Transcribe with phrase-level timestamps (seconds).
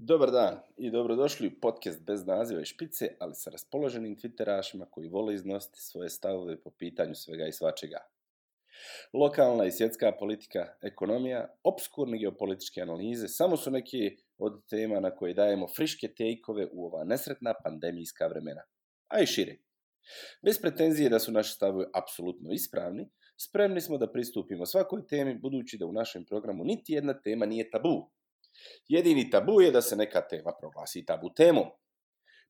[0.00, 5.08] Dobar dan i dobrodošli u podcast bez naziva i špice, ali sa raspoloženim twitterašima koji
[5.08, 7.98] vole iznositi svoje stavove po pitanju svega i svačega.
[9.12, 15.34] Lokalna i svjetska politika, ekonomija, obskurne geopolitičke analize samo su neki od tema na koje
[15.34, 18.62] dajemo friške tejkove u ova nesretna pandemijska vremena,
[19.08, 19.56] a i šire.
[20.44, 25.78] Bez pretenzije da su naši stavovi apsolutno ispravni, spremni smo da pristupimo svakoj temi budući
[25.78, 28.17] da u našem programu niti jedna tema nije tabu.
[28.88, 31.70] Jedini tabu je da se neka tema proglasi tabu temom.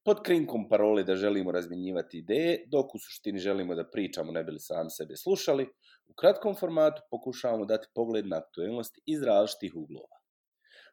[0.05, 4.53] Pod krinkom parole da želimo razmjenjivati ideje, dok u suštini želimo da pričamo ne bi
[4.53, 5.67] li sami sebe slušali,
[6.09, 10.17] u kratkom formatu pokušavamo dati pogled na aktualnosti iz različitih uglova.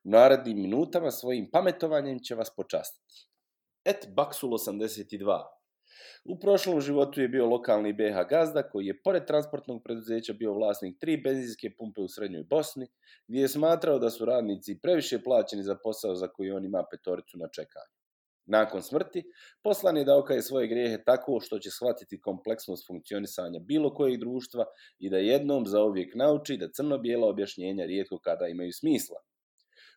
[0.03, 3.27] U narednim minutama svojim pametovanjem će vas počastiti.
[3.85, 5.43] Et Baksul 82.
[6.25, 10.99] U prošlom životu je bio lokalni BH gazda koji je pored transportnog preduzeća bio vlasnik
[10.99, 12.87] tri benzinske pumpe u srednjoj Bosni,
[13.27, 17.37] gdje je smatrao da su radnici previše plaćeni za posao za koji on ima petoricu
[17.37, 17.95] na čekanju.
[18.45, 19.23] Nakon smrti,
[19.63, 24.65] poslan je da okaje svoje grijehe tako što će shvatiti kompleksnost funkcionisanja bilo kojeg društva
[24.99, 29.19] i da jednom zauvijek nauči da crno-bijela objašnjenja rijetko kada imaju smisla.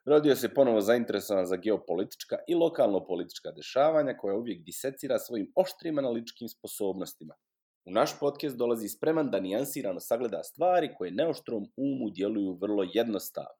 [0.08, 6.48] Rodio se ponovo zainteresovan za geopolitička i lokalno-politička dešavanja koja uvijek disecira svojim oštrim analitičkim
[6.48, 7.34] sposobnostima.
[7.84, 13.58] U naš podcast dolazi spreman da nijansirano sagleda stvari koje neoštrom umu djeluju vrlo jednostavno.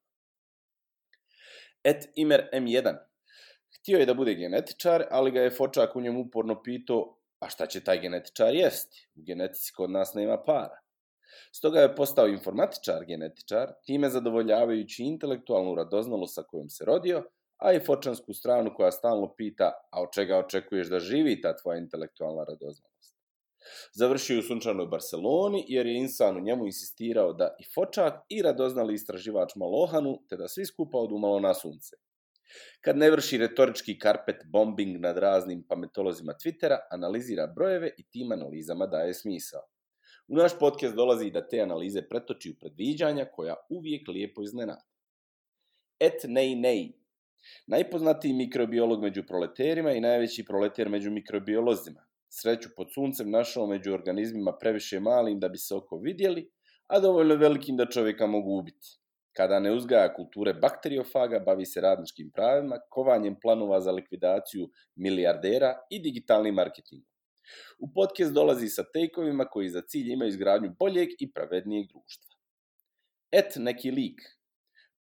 [1.85, 2.97] Et Imer M1
[3.77, 7.67] Htio je da bude genetičar, ali ga je Fočak u njemu uporno pitao, a šta
[7.67, 9.09] će taj genetičar jesti?
[9.15, 10.81] U genetici kod nas nema para.
[11.53, 17.25] Stoga je postao informatičar, genetičar, time zadovoljavajući intelektualnu radoznalost sa kojom se rodio,
[17.57, 21.79] a i fočansku stranu koja stalno pita, a od čega očekuješ da živi ta tvoja
[21.79, 23.17] intelektualna radoznalost.
[23.95, 28.43] Završio je u sunčanoj Barceloni jer je insan u njemu insistirao da i fočak i
[28.43, 31.97] radoznali istraživač malohanu, te da svi skupa odumalo na sunce.
[32.81, 38.87] Kad ne vrši retorički karpet bombing nad raznim pametolozima Twittera, analizira brojeve i tim analizama
[38.87, 39.67] daje smisao.
[40.29, 44.83] U naš podcast dolazi da te analize pretoči u predviđanja koja uvijek lijepo iznenade.
[46.01, 46.93] Et nej nej.
[47.67, 52.07] Najpoznatiji mikrobiolog među proleterima i najveći proleter među mikrobiolozima.
[52.29, 56.51] Sreću pod suncem našao među organizmima previše malim da bi se oko vidjeli,
[56.87, 58.99] a dovoljno velikim da čovjeka mogu ubiti.
[59.37, 66.03] Kada ne uzgaja kulture bakteriofaga, bavi se radničkim pravima, kovanjem planova za likvidaciju milijardera i
[66.03, 67.18] digitalnim marketingom.
[67.79, 72.35] U podcast dolazi sa tejkovima koji za cilj imaju izgradnju boljeg i pravednijeg društva.
[73.33, 74.21] Et neki lik.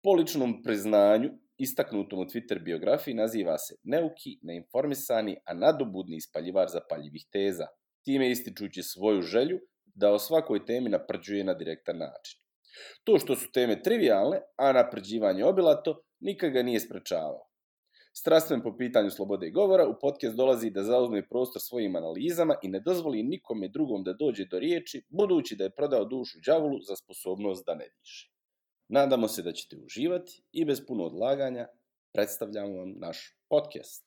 [0.04, 7.26] Po ličnom priznanju, istaknutom u Twitter biografiji, naziva se neuki, neinformisani, a nadobudni ispaljivar zapaljivih
[7.32, 7.68] teza,
[8.06, 12.40] time ističući svoju želju da o svakoj temi naprđuje na direktan način.
[13.04, 17.47] To što su teme trivialne, a naprđivanje obilato, nikad ga nije sprečavao.
[18.20, 22.80] Strastven po pitanju slobode govora, u podcast dolazi da zauzme prostor svojim analizama i ne
[22.80, 27.66] dozvoli nikome drugom da dođe do riječi, budući da je prodao dušu đavolu za sposobnost
[27.66, 28.32] da ne diše.
[28.90, 31.68] Nadamo se da ćete uživati i bez puno odlaganja
[32.14, 34.04] predstavljamo vam naš podcast.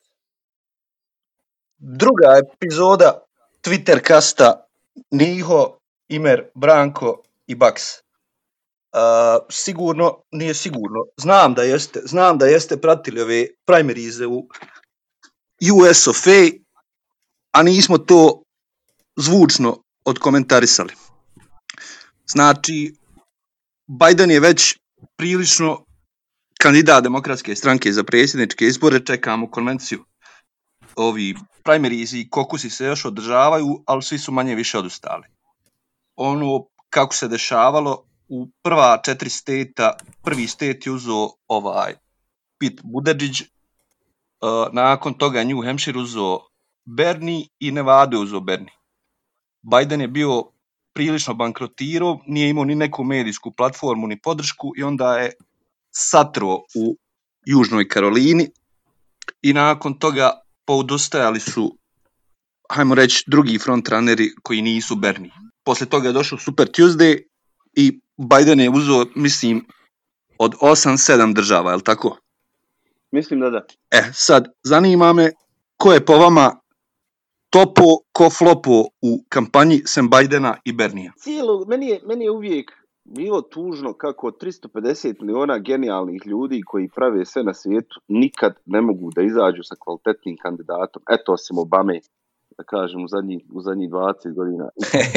[1.78, 3.24] Druga epizoda
[3.62, 4.66] Twitter kasta
[5.10, 5.78] Niho,
[6.08, 7.82] Imer, Branko i Baks.
[8.92, 14.48] Uh, sigurno, nije sigurno, znam da jeste, znam da jeste pratili ove primarize u
[15.74, 16.26] US of
[17.52, 18.42] A, nismo to
[19.16, 20.94] zvučno odkomentarisali.
[22.26, 22.94] Znači,
[23.86, 24.78] Biden je već
[25.16, 25.84] prilično
[26.60, 30.04] kandidat demokratske stranke za predsjedničke izbore, čekamo konvenciju.
[30.96, 31.34] Ovi
[31.64, 35.26] primaries i kokusi se još održavaju, ali svi su manje više odustali.
[36.16, 39.92] Ono kako se dešavalo, u prva četiri steta,
[40.22, 41.94] prvi stet je uzeo ovaj
[42.58, 46.38] Pete Buttigieg, uh, nakon toga New Hampshire uzeo
[46.84, 48.74] Bernie i Nevada je uzeo Bernie.
[49.62, 50.44] Biden je bio
[50.92, 55.32] prilično bankrotirao, nije imao ni neku medijsku platformu ni podršku i onda je
[55.90, 56.96] satro u
[57.46, 58.50] Južnoj Karolini
[59.42, 60.30] i nakon toga
[60.66, 61.76] poudostajali su
[62.70, 65.32] hajmo reći drugi frontrunneri koji nisu Bernie.
[65.64, 67.29] Posle toga je došao Super Tuesday
[67.72, 69.66] i Biden je uzeo, mislim,
[70.38, 72.16] od 8-7 država, je li tako?
[73.10, 73.64] Mislim da da.
[73.90, 75.30] E, sad, zanima me
[75.76, 76.60] ko je po vama
[77.50, 78.70] topo, ko flopo
[79.02, 81.12] u kampanji sem Bidena i Bernija?
[81.16, 82.72] Cijelo, meni je, meni je uvijek
[83.04, 89.10] bilo tužno kako 350 miliona genijalnih ljudi koji prave sve na svijetu nikad ne mogu
[89.14, 91.02] da izađu sa kvalitetnim kandidatom.
[91.10, 92.00] Eto, osim Obame,
[92.60, 94.68] da kažem, u zadnjih, u zadnjih 20 godina.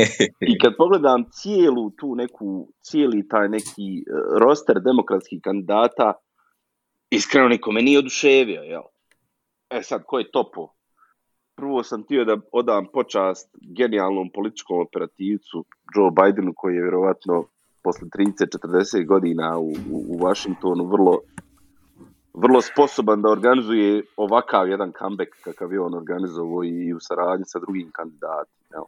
[0.51, 6.13] I kad pogledam cijelu tu neku, cijeli taj neki uh, roster demokratskih kandidata,
[7.09, 8.85] iskreno nikome nije oduševio, jel?
[9.69, 10.69] E sad, ko je topo?
[11.55, 17.45] Prvo sam htio da odam počast genijalnom političkom operativcu Joe Bidenu, koji je vjerovatno
[17.83, 21.19] posle 30-40 godina u, u Washingtonu vrlo
[22.33, 27.59] vrlo sposoban da organizuje ovakav jedan comeback kakav je on organizovao i u saradnji sa
[27.59, 28.83] drugim kandidatima.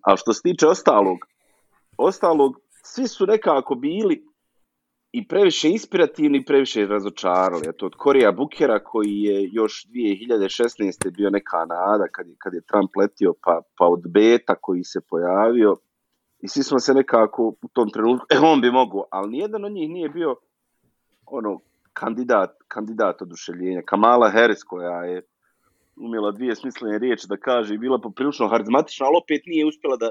[0.00, 1.18] A što se tiče ostalog,
[1.96, 4.24] ostalog, svi su nekako bili
[5.12, 7.68] i previše inspirativni i previše razočarali.
[7.68, 11.16] Eto, od Korija Bukera koji je još 2016.
[11.16, 15.00] bio neka nada kad je, kad je Trump letio, pa, pa od Beta koji se
[15.10, 15.76] pojavio
[16.40, 19.72] i svi smo se nekako u tom trenutku, e, on bi mogu, ali nijedan od
[19.72, 20.36] njih nije bio
[21.26, 21.60] ono,
[22.00, 23.82] kandidat, kandidat oduševljenja.
[23.82, 25.22] Kamala Harris koja je
[25.96, 30.10] umjela dvije smislene riječi da kaže i bila poprilično harizmatična, ali opet nije uspjela da...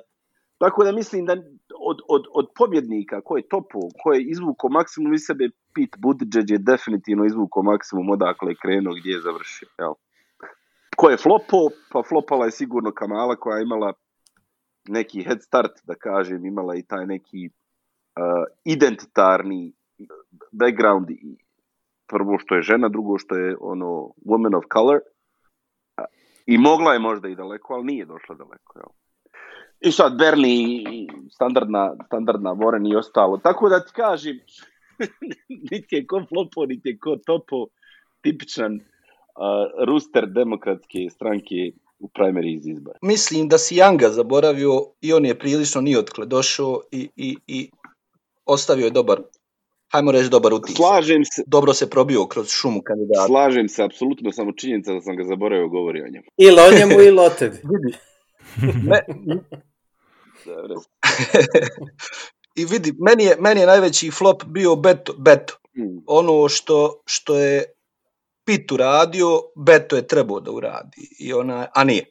[0.58, 1.34] Tako da mislim da
[1.80, 6.50] od, od, od pobjednika ko je topo, ko je izvukao maksimum iz sebe, Pete Buttigieg
[6.50, 9.68] je definitivno izvukao maksimum odakle je krenuo gdje je završio.
[9.80, 9.94] Jel?
[10.96, 11.58] Ko je flopo?
[11.92, 13.94] Pa flopala je sigurno Kamala koja je imala
[14.88, 19.74] neki head start, da kažem, imala i taj neki uh, identitarni
[20.52, 21.44] background i
[22.15, 25.00] prvo što je žena, drugo što je ono woman of color.
[26.45, 28.79] I mogla je možda i daleko, ali nije došla daleko.
[28.79, 28.91] Jel?
[29.79, 30.83] I sad Bernie,
[31.31, 33.38] standardna, standardna Warren i ostalo.
[33.38, 34.39] Tako da ti kažem,
[35.71, 37.65] niti je ko flopo, niti je ko topo,
[38.21, 43.00] tipičan uh, ruster demokratske stranke u primary iz izbora.
[43.01, 44.71] Mislim da si Janga zaboravio
[45.01, 47.69] i on je prilično nijotkle došao i, i, i
[48.45, 49.21] ostavio je dobar
[49.95, 50.77] hajmo reći, dobar utisak.
[50.77, 51.44] Slažem se.
[51.47, 53.27] Dobro se probio kroz šumu kandidata.
[53.27, 56.25] Slažem se, apsolutno, samo činjenica da sam ga zaboravio govori o njemu.
[56.38, 57.57] Ili o njemu, ili o tebi.
[58.89, 59.00] Me...
[62.59, 65.13] I vidi, meni je, meni je najveći flop bio Beto.
[65.18, 65.57] Beto.
[65.75, 66.03] Hmm.
[66.07, 67.63] Ono što, što je
[68.45, 71.09] Pit uradio, Beto je trebao da uradi.
[71.19, 72.06] I ona, a nije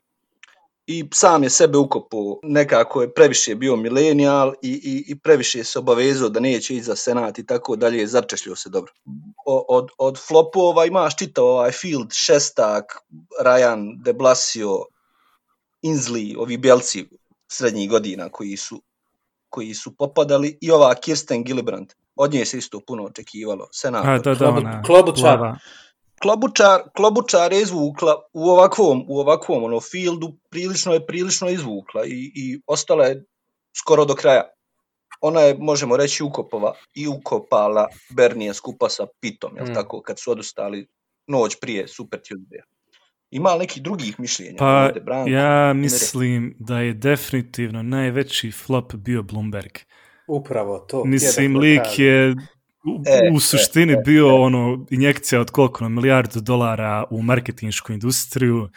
[0.87, 5.79] i sam je sebe ukopao, nekako je previše bio milenijal i, i, i previše se
[5.79, 8.93] obavezao da neće ići za senat i tako dalje, začešljio se dobro.
[9.47, 12.99] O, od, od flopova imaš čitav ovaj Field, Šestak,
[13.45, 14.79] Ryan, De Blasio,
[15.83, 17.09] Inslee, ovi belci
[17.49, 18.83] srednjih godina koji su,
[19.49, 21.93] koji su popadali i ova Kirsten Gillibrand.
[22.17, 23.69] Od nje se isto puno očekivalo.
[23.73, 24.05] Senat.
[24.05, 24.83] A, da, Klobu- ona,
[26.23, 26.81] Klobučar.
[26.97, 32.61] Klobučar, je izvukla u ovakvom, u ovakvom ono, fieldu, prilično je prilično izvukla i, i
[32.67, 33.25] ostala je
[33.77, 34.43] skoro do kraja.
[35.21, 39.75] Ona je, možemo reći, ukopova i ukopala Bernije skupa sa Pitom, jel Mm.
[39.75, 40.87] tako, kad su odustali
[41.27, 42.61] noć prije Super Tuesday.
[43.31, 44.57] Ima li nekih drugih mišljenja?
[44.59, 45.31] Pa Branko?
[45.31, 49.73] ja mislim da je definitivno najveći flop bio Bloomberg.
[50.29, 51.05] Upravo to.
[51.05, 52.35] Mislim, lik je
[52.85, 58.69] u, E, u suštini bio ono injekcija od koliko, na milijardu dolara u marketinšku industriju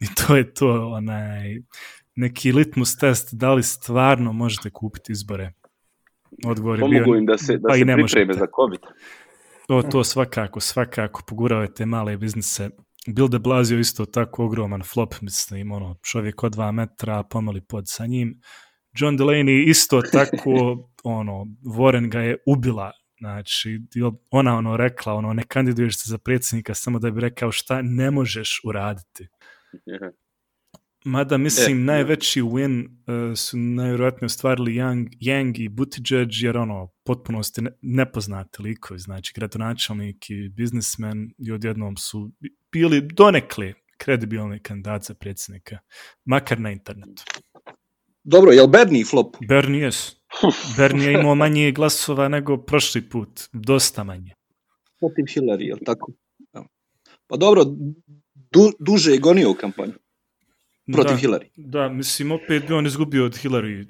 [0.00, 1.56] i to je to onaj
[2.16, 5.52] neki litmus test da li stvarno možete kupiti izbore.
[6.46, 8.80] Odgovor je bio im da se, da pa i se ne pripreme za COVID.
[9.66, 12.70] To, to svakako, svakako pogurao je te male biznise.
[13.08, 17.84] Bill de Blasio isto tako ogroman flop, mislim, ono, čovjek od dva metra, pomeli pod
[17.88, 18.40] sa njim.
[18.96, 20.50] John Delaney isto tako,
[21.04, 23.80] ono, Warren ga je ubila, znači,
[24.30, 28.10] ona ono rekla, ono, ne kandiduješ se za predsjednika samo da bi rekao šta ne
[28.10, 29.28] možeš uraditi.
[31.04, 36.88] Mada, mislim, E, najveći win uh, su najvjerojatnije ostvarili Young, Yang i Buttigieg, jer ono,
[37.04, 42.30] potpunosti ne, nepoznati likovi, znači gradonačelnik i biznismen i odjednom su
[42.72, 45.78] bili donekli kredibilni kandidat za predsjednika,
[46.24, 47.22] makar na internetu.
[48.24, 49.36] Dobro, je li Bernie flop?
[49.48, 50.19] Bernie yes.
[50.76, 54.34] Bernie je imao manje glasova nego prošli put, dosta manje.
[55.00, 56.12] Protiv Hillary, je tako?
[57.26, 57.64] Pa dobro,
[58.34, 59.92] du, duže je gonio u kampanju
[60.92, 61.48] protiv da, Hillary.
[61.56, 63.86] Da, mislim, opet bi on izgubio od Hillary.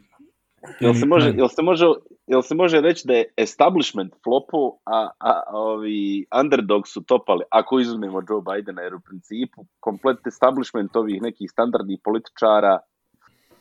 [0.80, 1.86] Jel se, može, jel, se može,
[2.26, 7.80] jel se može reći da je establishment flopu, a, a ovi underdog su topali, ako
[7.80, 12.78] izuzmemo Joe Bidena, jer u principu komplet establishment ovih nekih standardnih političara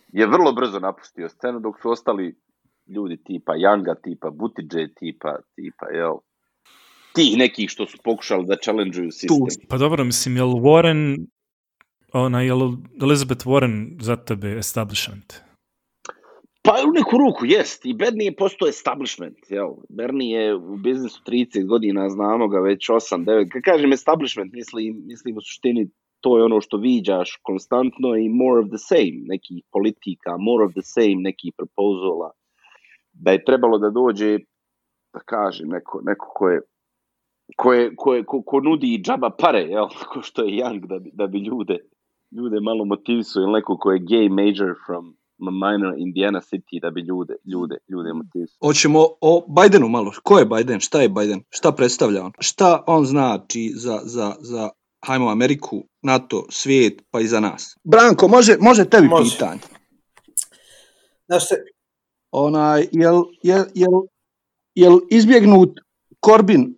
[0.08, 2.36] je vrlo brzo napustio scenu, dok su ostali
[2.96, 6.16] ljudi tipa Younga, tipa Buttigieg, tipa, tipa, jel,
[7.16, 9.68] tih nekih što su pokušali da challenge-uju sistem.
[9.70, 11.26] Pa dobro, mislim, jel Warren,
[12.14, 12.60] ona, jel
[13.02, 15.34] Elizabeth Warren za tebe establishment?
[16.62, 17.86] Pa u neku ruku, jest.
[17.86, 19.38] I Bernie je postao establishment.
[19.50, 19.70] Jel?
[19.90, 23.50] Bernie je u biznisu 30 godina, znamo ga već 8-9.
[23.50, 25.90] Kad kažem establishment, mislim, mislim u suštini
[26.22, 30.72] to je ono što viđaš konstantno i more of the same, nekih politika, more of
[30.72, 32.32] the same, nekih proposala.
[33.20, 34.38] Da je trebalo da dođe,
[35.14, 36.62] da kažem, neko, neko ko je
[37.56, 41.12] koje, koje, ko, ko nudi i džaba pare, jel, ko što je Young, da bi,
[41.14, 41.78] da bi ljude,
[42.32, 47.02] ljude malo motivisao, ili neko ko je gay major from minor Indiana City, da bi
[47.02, 48.68] ljude, ljude, ljude motivisao.
[48.68, 50.12] Hoćemo o Bidenu malo.
[50.24, 50.80] Ko je Biden?
[50.80, 51.44] Šta je Biden?
[51.50, 52.32] Šta predstavlja on?
[52.40, 54.70] Šta on znači za, za, za
[55.06, 57.78] hajmo Ameriku, NATO, svijet, pa i za nas?
[57.84, 59.32] Branko, može, može tebi Može.
[59.32, 59.60] pitanje.
[61.28, 61.44] Znaš
[62.32, 64.02] Onaj, jel, jel, jel,
[64.76, 65.80] jel izbjegnut
[66.26, 66.74] Corbyn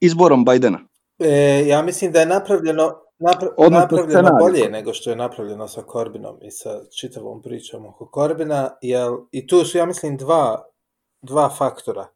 [0.00, 0.78] izborom Bidena?
[1.18, 4.38] e, ja mislim da je napravljeno, napra, Odnosno napravljeno scenarij.
[4.38, 9.46] bolje nego što je napravljeno sa Corbynom i sa čitavom pričom oko Corbina, jer i
[9.46, 10.64] tu su, ja mislim, dva,
[11.22, 12.06] dva faktora.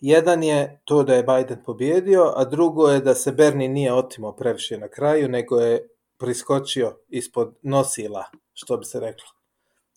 [0.00, 4.36] Jedan je to da je Biden pobjedio, a drugo je da se Bernie nije otimao
[4.36, 9.37] previše na kraju, nego je priskočio ispod nosila, što bi se reklo.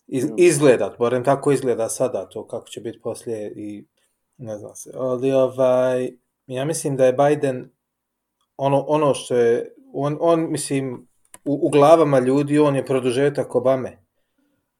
[0.06, 3.86] Iz, izgleda, barem tako izgleda sada, to kako će biti poslije i
[4.38, 4.90] ne znam se.
[4.94, 6.10] Ali ovaj,
[6.46, 7.70] ja mislim da je Biden
[8.56, 11.08] ono, ono što je, on, on mislim,
[11.44, 13.98] u, u glavama ljudi on je produžetak Obame.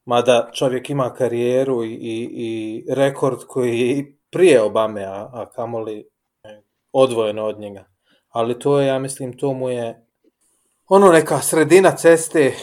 [0.05, 6.07] Mada čovjek ima karijeru i, i, i rekord koji je prije Obame, a, a kamoli
[6.91, 7.85] odvojeno od njega.
[8.29, 10.05] Ali to je, ja mislim, to mu je
[10.87, 12.53] ono neka sredina ceste,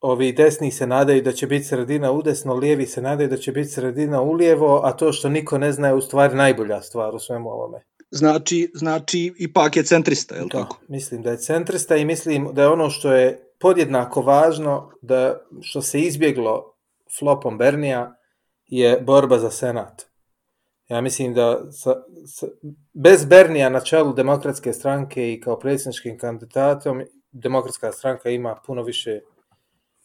[0.00, 3.68] ovi desni se nadaju da će biti sredina udesno, lijevi se nadaju da će biti
[3.68, 7.50] sredina ulijevo, a to što niko ne zna je u stvari najbolja stvar u svemu
[7.50, 7.82] ovome.
[8.10, 10.76] Znači, znači ipak je centrista, je li Da, tako?
[10.88, 15.82] mislim da je centrista i mislim da je ono što je podjednako važno, da što
[15.82, 16.74] se izbjeglo
[17.18, 18.14] flopom Bernija,
[18.66, 20.02] je borba za senat.
[20.88, 21.94] Ja mislim da sa,
[22.26, 22.46] sa,
[22.94, 27.02] bez Bernija na čelu demokratske stranke i kao predsjedničkim kandidatom,
[27.32, 29.20] demokratska stranka ima puno više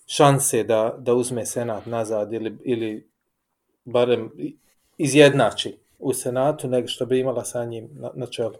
[0.05, 3.09] šanse da, da uzme senat nazad ili, ili
[3.85, 4.31] barem
[4.97, 8.55] izjednači u senatu nego što bi imala sa njim na, na čelu.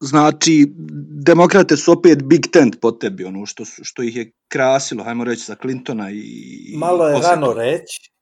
[0.00, 0.72] Znači,
[1.24, 5.44] demokrate su opet Big Tent po tebi, ono što, što ih je krasilo, hajmo reći,
[5.44, 6.74] za Clintona i...
[6.76, 8.12] Malo je rano reći,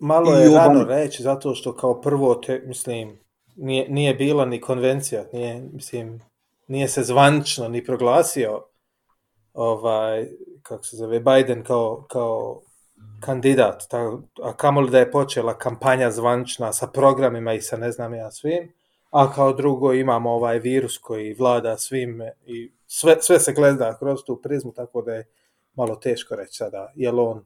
[0.00, 0.66] malo I je Obama.
[0.66, 3.18] rano reći zato što kao prvo te, mislim
[3.56, 6.20] nije, nije bila ni konvencija, nije mislim
[6.68, 8.62] nije se zvančno ni proglasio
[9.54, 10.28] ovaj
[10.68, 12.62] kako se zove Biden kao kao
[13.20, 18.14] kandidat, ta, a kamoli da je počela kampanja zvančna sa programima i sa ne znam
[18.14, 18.72] ja svim,
[19.10, 24.20] a kao drugo imamo ovaj virus koji vlada svim i sve, sve se gleda kroz
[24.26, 25.28] tu prizmu, tako da je
[25.74, 27.44] malo teško reći sada, je li on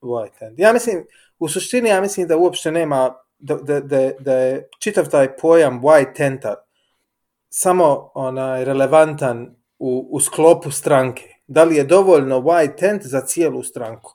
[0.00, 0.58] white hand.
[0.58, 1.06] Ja mislim,
[1.38, 5.82] u suštini ja mislim da uopšte nema, da, da, da, da je čitav taj pojam
[5.82, 6.54] white tenta
[7.48, 11.37] samo onaj relevantan u, u sklopu stranke.
[11.48, 14.14] Da li je dovoljno white tent za cijelu stranku?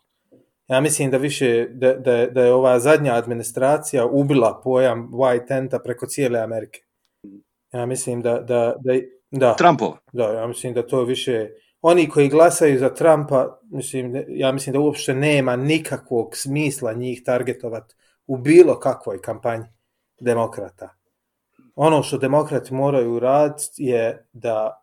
[0.67, 5.79] Ja mislim da više, da, da, da je ova zadnja administracija ubila pojam white tenta
[5.79, 6.81] preko cijele Amerike.
[7.71, 8.93] Ja mislim da, da, da,
[9.31, 9.55] da.
[9.55, 9.97] Trumpova.
[10.11, 11.49] Da, ja mislim da to više
[11.81, 17.95] oni koji glasaju za Trumpa, mislim, ja mislim da uopšte nema nikakvog smisla njih targetovat
[18.27, 19.65] u bilo kakvoj kampanji
[20.19, 20.89] demokrata.
[21.75, 24.82] Ono što demokrati moraju raditi je da,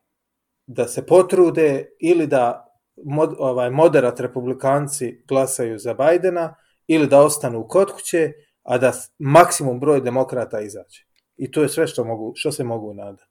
[0.75, 2.67] da se potrude ili da
[3.05, 6.55] mod, ovaj, moderat republikanci glasaju za Bajdena
[6.87, 11.05] ili da ostanu kod kuće, a da maksimum broj demokrata izađe.
[11.37, 13.31] I to je sve što, mogu, što se mogu nadati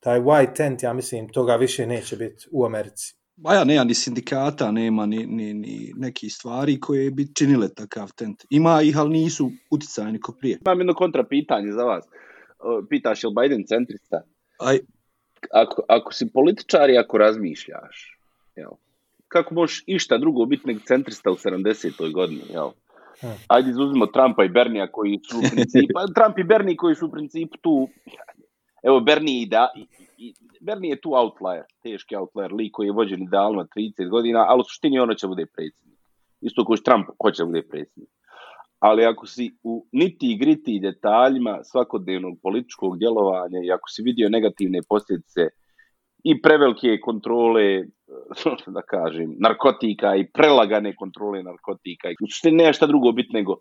[0.00, 3.14] taj white tent, ja mislim, toga više neće biti u Americi.
[3.36, 8.12] Ba ja, nema ni sindikata, nema ni, ni, ni nekih stvari koje bi činile takav
[8.16, 8.44] tent.
[8.50, 10.58] Ima ih, ali nisu uticajni ko prije.
[10.66, 12.04] Imam jedno kontra pitanje za vas.
[12.88, 14.22] Pitaš je li Biden centrista?
[14.60, 14.78] Aj,
[15.52, 18.18] Ako, ako si političar i ako razmišljaš,
[18.56, 18.70] jel,
[19.28, 22.12] kako možeš išta drugo biti nego centrista u 70.
[22.12, 22.70] godini, jel?
[23.48, 27.10] Ajde izuzmimo Trumpa i Bernija koji su u principu, Trump i Bernie koji su u
[27.10, 27.88] principu tu,
[28.82, 29.86] evo Bernie, i da, i,
[30.18, 34.60] i, Bernie je tu outlier, teški outlier, lik koji je vođen idealno 30 godina, ali
[34.60, 35.98] u suštini ono će bude predsjednik.
[36.40, 38.10] Isto što Trump hoće da bude predsjednik.
[38.78, 44.28] Ali ako si u niti i griti detaljima svakodnevnog političkog djelovanja i ako si vidio
[44.28, 45.40] negativne posljedice
[46.24, 47.84] i prevelike kontrole,
[48.76, 52.08] da kažem, narkotika i prelagane kontrole narkotika.
[52.22, 53.56] U suštini nema šta drugo biti nego,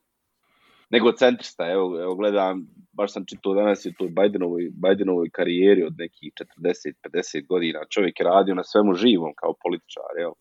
[0.89, 1.71] nego centrista.
[1.71, 7.47] Evo, evo gledam, baš sam čitao danas i toj Bidenovoj, Bidenovoj karijeri od nekih 40-50
[7.47, 7.79] godina.
[7.89, 10.35] Čovjek je radio na svemu živom kao političar, evo.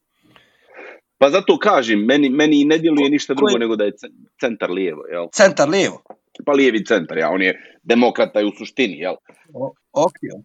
[1.18, 4.70] Pa zato kažem, meni, meni ne djeluje ništa drugo je- nego da je ce- centar
[4.70, 5.26] lijevo, jel?
[5.32, 6.02] centar lijevo.
[6.46, 9.14] Pa lijevi centar, ja, on je demokrata i u suštini, jel?
[9.54, 10.44] O, ok, ok.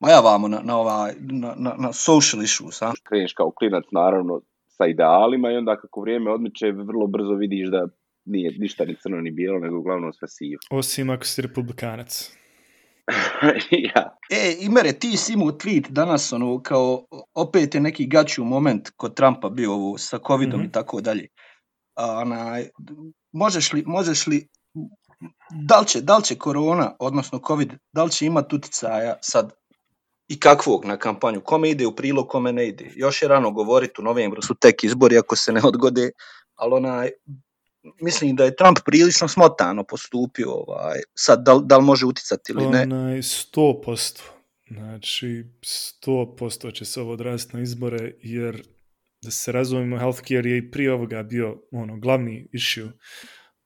[0.00, 2.92] Ma ja vamo na, na, ovaj, na, na, na social issues, a?
[3.02, 7.88] kreneš kao klinac naravno sa idealima i onda kako vrijeme odmiče vrlo brzo vidiš da
[8.24, 10.60] nije ništa ni crno ni bijelo nego uglavnom sve sivo.
[10.70, 12.36] Osim ako si republikanac.
[13.94, 14.16] ja.
[14.30, 19.14] E, Imere, ti si imao tweet danas, ono, kao, opet je neki gaću moment kod
[19.14, 20.68] Trumpa bio ovo sa covidom Mhm.
[20.68, 21.28] i tako dalje.
[21.96, 22.68] A, onaj,
[23.32, 24.48] možeš li, možeš li,
[25.50, 29.52] da li će, da li će korona, odnosno covid, da li će imati uticaja sad
[30.28, 32.92] i kakvog na kampanju, kome ide u prilog, kome ne ide.
[32.96, 36.10] Još je rano govoriti, u novembru su tek izbori ako se ne odgode,
[36.56, 37.10] ali onaj,
[38.00, 42.66] mislim da je Trump prilično smotano postupio, ovaj, sad da, da li može uticati ili
[42.66, 42.82] ne.
[42.82, 44.20] Onaj, 100%.
[44.70, 45.44] Znači,
[46.06, 48.62] 100% će se ovo odraziti na izbore, jer
[49.22, 52.92] da se razumimo, healthcare je i prije ovoga bio ono, glavni issue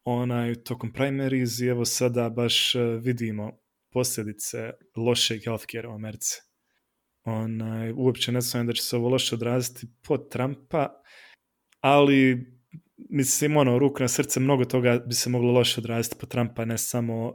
[0.04, 3.52] onaj, tokom primaries i evo sada baš eh, vidimo
[3.92, 6.40] posljedice lošeg healthcare u Americi.
[7.24, 10.88] Onaj, uopće ne sumnjam da će se ovo loše odraziti pod Trumpa,
[11.80, 12.46] ali
[13.10, 16.78] mislim, ono, ruku na srce, mnogo toga bi se moglo loše odraziti po Trumpa, ne
[16.78, 17.34] samo uh,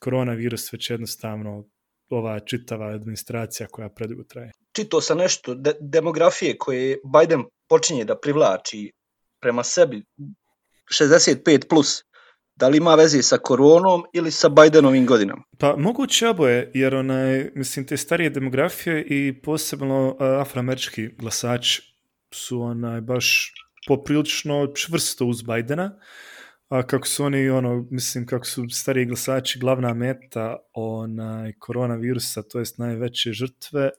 [0.00, 1.64] koronavirus, već jednostavno
[2.10, 4.52] ova čitava administracija koja predugo traje.
[4.72, 8.92] čitao sam nešto de, demografije koje Biden počinje da privlači
[9.40, 10.04] prema sebi
[11.00, 12.02] 65 plus.
[12.56, 15.42] Da li ima veze sa koronom ili sa Bidenovim godinama?
[15.58, 21.82] Pa moguće oboje, jer onaj, mislim, te starije demografije i posebno uh, afroamerički glasači
[22.34, 23.54] su onaj baš
[23.86, 25.98] poprilično čvrsto uz Bidena,
[26.68, 32.58] a kako su oni, ono, mislim, kako su stariji glasači glavna meta onaj, koronavirusa, to
[32.58, 33.90] jest najveće žrtve,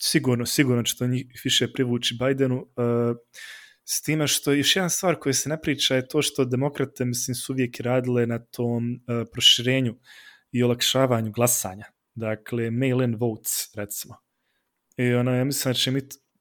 [0.00, 2.56] sigurno, sigurno će to njih više privući Bidenu.
[2.56, 3.16] Uh,
[3.84, 7.34] s time što još jedna stvar koja se ne priča je to što demokrate, mislim,
[7.34, 9.94] su uvijek radile na tom uh, proširenju
[10.52, 11.84] i olakšavanju glasanja.
[12.14, 14.16] Dakle, mail-in votes, recimo.
[14.96, 15.90] I ono, ja mislim da će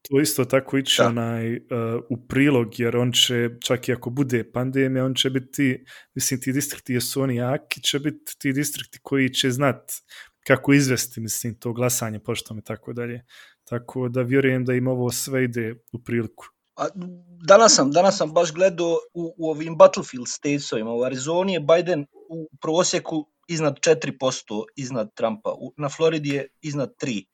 [0.10, 1.62] to isto tako ići onaj, uh,
[2.10, 6.51] u prilog, jer on će, čak i ako bude pandemija, on će biti, mislim, ti
[6.51, 9.91] distrikti jesu oni jaki, će biti ti distrikti koji će znat
[10.48, 13.25] kako izvesti, mislim, to glasanje poštom i tako dalje.
[13.63, 16.45] Tako da vjerujem da im ovo sve ide u priliku.
[16.76, 16.88] A,
[17.47, 20.93] danas, sam, danas sam baš gledao u, u ovim battlefield statesovima.
[20.93, 25.49] U Arizoni je Biden u prosjeku iznad 4% iznad Trumpa.
[25.49, 27.26] U, na Floridi je iznad 3%.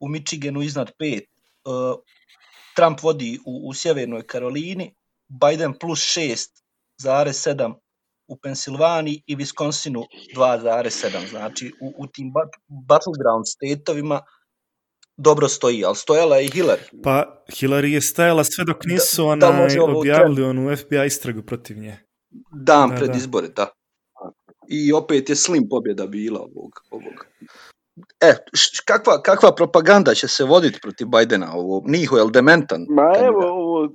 [0.00, 1.22] U Michiganu iznad 5%.
[1.64, 1.98] Uh,
[2.76, 4.94] Trump vodi u, u Sjevernoj Karolini.
[5.28, 7.74] Biden plus 6,7
[8.28, 10.04] u Pensilvaniji i Wisconsinu
[10.36, 11.30] 2,7.
[11.30, 12.48] Znači u, u tim bat,
[12.88, 14.20] battleground stateovima
[15.16, 17.02] dobro stoji, ali stojala je i Hillary.
[17.02, 21.42] Pa Hillary je stajala sve dok Da- nisu da onaj, ovo objavili onu FBI istragu
[21.42, 21.98] protiv nje.
[22.52, 23.16] Dan Da, pred da.
[23.16, 23.68] izbore, da.
[24.70, 26.70] I opet je slim pobjeda bila ovog.
[26.90, 27.26] ovog.
[28.20, 28.34] E,
[28.84, 31.52] kakva, kakva propaganda će se voditi protiv Bidena?
[31.54, 32.86] Ovo, Niho, je dementan?
[32.88, 33.88] Ma evo, ovo,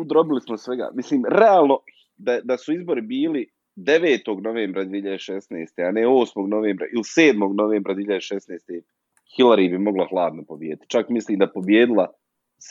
[0.00, 0.90] udrobili smo svega.
[0.94, 1.78] Mislim, realno,
[2.16, 4.42] da, da su izbori bili 9.
[4.42, 5.88] novembra 2016.
[5.88, 6.46] a ne 8.
[6.46, 7.56] novembra ili 7.
[7.56, 8.80] novembra 2016.
[9.38, 10.88] Hillary bi mogla hladno pobijediti.
[10.88, 12.06] Čak mislim da pobjedila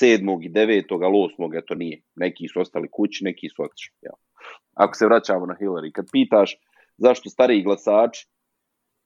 [0.02, 0.46] 7.
[0.46, 1.04] i 9.
[1.04, 1.58] ali 8.
[1.58, 2.02] eto nije.
[2.16, 3.96] Neki su ostali kući, neki su otišli.
[4.02, 4.12] Ja.
[4.74, 6.56] Ako se vraćamo na Hillary, kad pitaš
[6.98, 8.28] zašto stariji glasači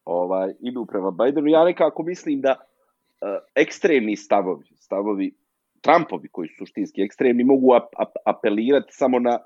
[0.08, 5.34] ovaj, idu prema Bidenu, ja nekako mislim da uh, ekstremni stavovi, stavovi
[5.82, 9.40] Trumpovi koji su suštinski ekstremni mogu ap ap apelirati samo na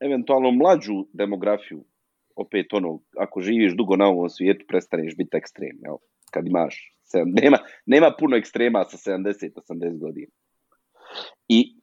[0.00, 1.84] eventualno mlađu demografiju.
[2.36, 5.78] Opet ono, ako živiš dugo na ovom svijetu, prestaneš biti ekstrem.
[5.82, 5.96] Jel?
[6.30, 10.32] Kad imaš, sedam, nema, nema puno ekstrema sa 70-80 godina.
[11.48, 11.74] I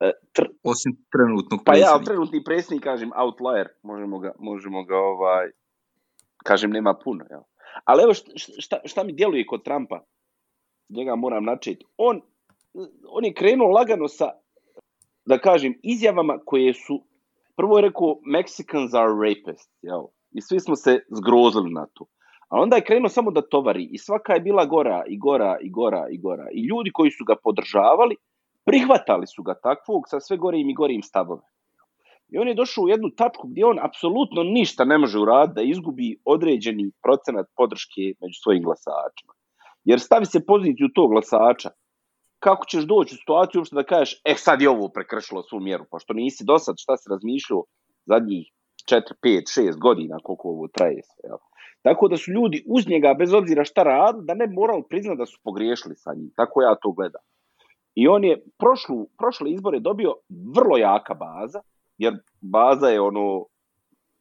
[0.00, 2.04] e, tr, Osim trenutnog pa ja, predsjednika.
[2.04, 5.50] trenutni predsjednik, kažem, outlier, možemo ga, možemo ga ovaj,
[6.44, 7.24] kažem, nema puno.
[7.30, 7.40] Jel?
[7.84, 8.14] Ali evo
[8.58, 10.04] šta, šta, mi djeluje kod Trumpa,
[10.88, 11.84] njega moram načeti.
[11.96, 12.20] On,
[13.08, 14.30] on je krenuo lagano sa,
[15.24, 17.04] da kažem, izjavama koje su,
[17.56, 20.02] prvo je rekao, Mexicans are rapists, jel?
[20.30, 22.06] I svi smo se zgrozili na to.
[22.48, 25.70] A onda je krenuo samo da tovari i svaka je bila gora i gora i
[25.70, 26.48] gora i gora.
[26.52, 28.16] I ljudi koji su ga podržavali,
[28.64, 31.42] prihvatali su ga takvog sa sve gorim i gorim stavove.
[32.32, 35.62] I on je došao u jednu tačku gdje on apsolutno ništa ne može uraditi da
[35.62, 39.32] izgubi određeni procenat podrške među svojim glasačima.
[39.84, 41.70] Jer stavi se poziciju tog glasača,
[42.38, 45.84] kako ćeš doći u situaciju uopšte da kažeš, e sad je ovo prekršilo svu mjeru,
[45.90, 47.62] pa što nisi do sad, šta se razmišljao
[48.06, 48.46] zadnjih
[48.90, 51.28] 4, 5, 6 godina koliko ovo traje sve.
[51.28, 51.38] Jel?
[51.82, 55.26] Tako da su ljudi uz njega, bez obzira šta rad, da ne morali priznati da
[55.26, 56.30] su pogriješili sa njim.
[56.36, 57.22] Tako ja to gledam.
[57.94, 60.14] I on je prošlu, prošle izbore dobio
[60.56, 61.60] vrlo jaka baza,
[62.00, 63.44] jer baza je ono,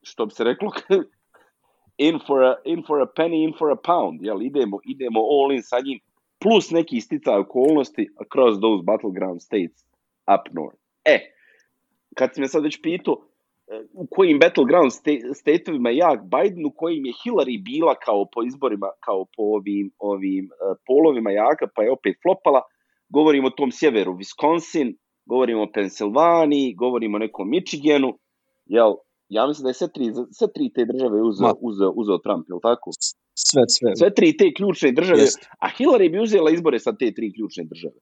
[0.01, 0.71] što bi se reklo,
[2.07, 4.21] in for a, in for a penny, in for a pound.
[4.21, 5.99] Jel, idemo, idemo all in sa njim,
[6.39, 9.85] plus neki isticaj okolnosti across those battleground states
[10.33, 10.79] up north.
[11.05, 11.19] E,
[12.17, 13.15] kad si me sad već pitao,
[13.93, 18.89] u kojim battleground sta- stateovima jak Biden, u kojim je Hillary bila kao po izborima,
[18.99, 22.61] kao po ovim, ovim uh, polovima jaka, pa je opet flopala.
[23.09, 24.93] Govorimo o tom sjeveru, Wisconsin,
[25.29, 28.17] govorimo o Pensilvaniji, govorimo o nekom Michiganu,
[28.65, 28.93] jel,
[29.29, 32.59] ja mislim da je sve tri, sve tri te države uzeo, uzeo, uzeo Trump, jel
[32.61, 32.91] tako?
[33.33, 33.95] Sve, sve.
[33.95, 35.45] Sve tri te ključne države, Jest.
[35.59, 37.99] a Hillary bi uzela izbore sa te tri ključne države.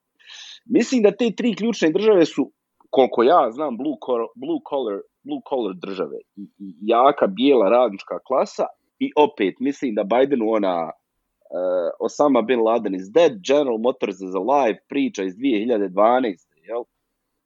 [0.66, 2.52] Mislim da te tri ključne države su,
[2.90, 6.18] koliko ja znam, blue collar, blue collar, blue collar države.
[6.36, 8.66] I, i jaka bijela radnička klasa
[9.00, 14.36] i opet mislim da Bidenu ona uh, Osama bin Laden is dead, General Motors is
[14.36, 16.48] alive, priča iz 2012.
[16.68, 16.84] Jel?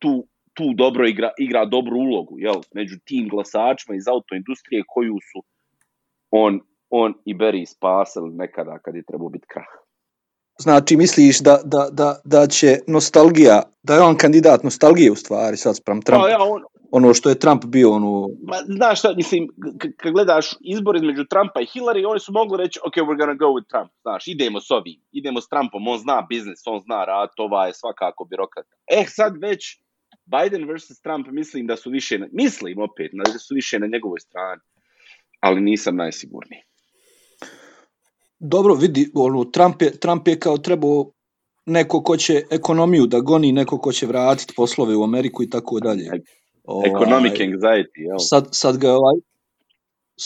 [0.02, 2.60] Tu, tu dobro igra, igra dobru ulogu jel?
[2.74, 5.40] među tim glasačima iz autoindustrije koju su
[6.32, 6.60] on,
[6.90, 9.72] on i Berry spasili nekada kad je trebao biti krah.
[10.60, 15.58] Znači, misliš da, da, da, da će nostalgija, da je on kandidat nostalgije u stvari
[15.58, 16.62] sad sprem Trumpa, Pa ja, on,
[16.92, 19.48] ono što je Trump bio, ono, Ma, znaš šta, mislim,
[19.98, 23.46] kad gledaš izbor između Trumpa i Hillary, oni su mogli reći, ok, we're gonna go
[23.46, 27.30] with Trump, znaš, idemo s ovim, idemo s Trumpom, on zna biznis, on zna rad,
[27.38, 28.76] ova je svakako birokrata.
[28.92, 29.81] Eh, sad već
[30.32, 34.20] Biden versus Trump, mislim da su više, na, mislim opet, da su više na njegovoj
[34.20, 34.62] strani,
[35.40, 36.62] ali nisam najsigurniji.
[38.40, 41.12] dobro vidi, ono, Trump je, Trump je kao trebao
[41.66, 45.80] neko ko će ekonomiju da goni, neko ko će vratiti poslove u Ameriku i tako
[45.80, 46.10] dalje.
[46.64, 48.18] Ovaj, Economic anxiety, jel?
[48.20, 49.16] sad, sad ga je ovaj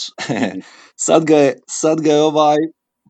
[1.08, 2.58] sad ga je, sad ga je ovaj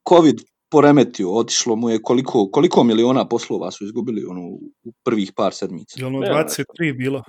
[0.09, 0.35] covid
[0.69, 4.41] poremetio, otišlo mu je koliko, koliko miliona poslova su izgubili ono,
[4.83, 5.99] u prvih par sedmica.
[5.99, 7.23] Je ono Ne, 23 bilo?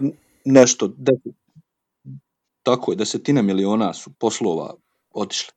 [0.44, 1.12] Nešto, de,
[2.62, 4.74] tako je, desetine miliona su poslova
[5.10, 5.52] otišli.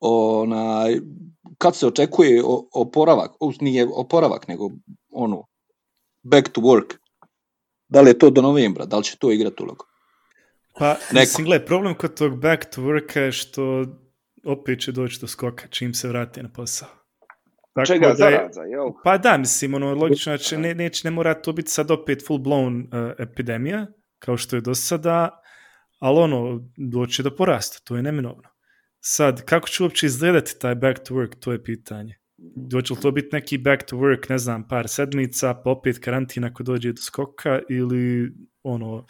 [0.00, 1.00] Onaj,
[1.58, 2.42] kad se očekuje
[2.74, 4.70] oporavak, nije oporavak, nego
[5.10, 5.44] ono,
[6.22, 6.96] back to work,
[7.88, 9.84] da li je to do novembra, da li će to igrati ulogu?
[10.78, 11.14] Pa, Neko.
[11.14, 13.86] mislim, problem kod tog back to worka je što
[14.44, 16.88] opet će doći do skoka čim se vrati na posao.
[17.74, 18.86] Tako Čega, da je- zaraza, jel?
[19.04, 22.38] Pa da, mislim, ono, logično, znači, ne, neće, ne mora to biti sad opet full
[22.40, 23.86] blown uh, epidemija,
[24.18, 25.40] kao što je do sada,
[25.98, 28.42] ali ono, doće do porasta, to je neminovno.
[29.00, 32.14] Sad, kako će uopće izgledati taj back to work, to je pitanje.
[32.56, 36.44] Doće li to biti neki back to work, ne znam, par sedmica, pa opet karantin
[36.44, 39.06] ako dođe do skoka, ili ono,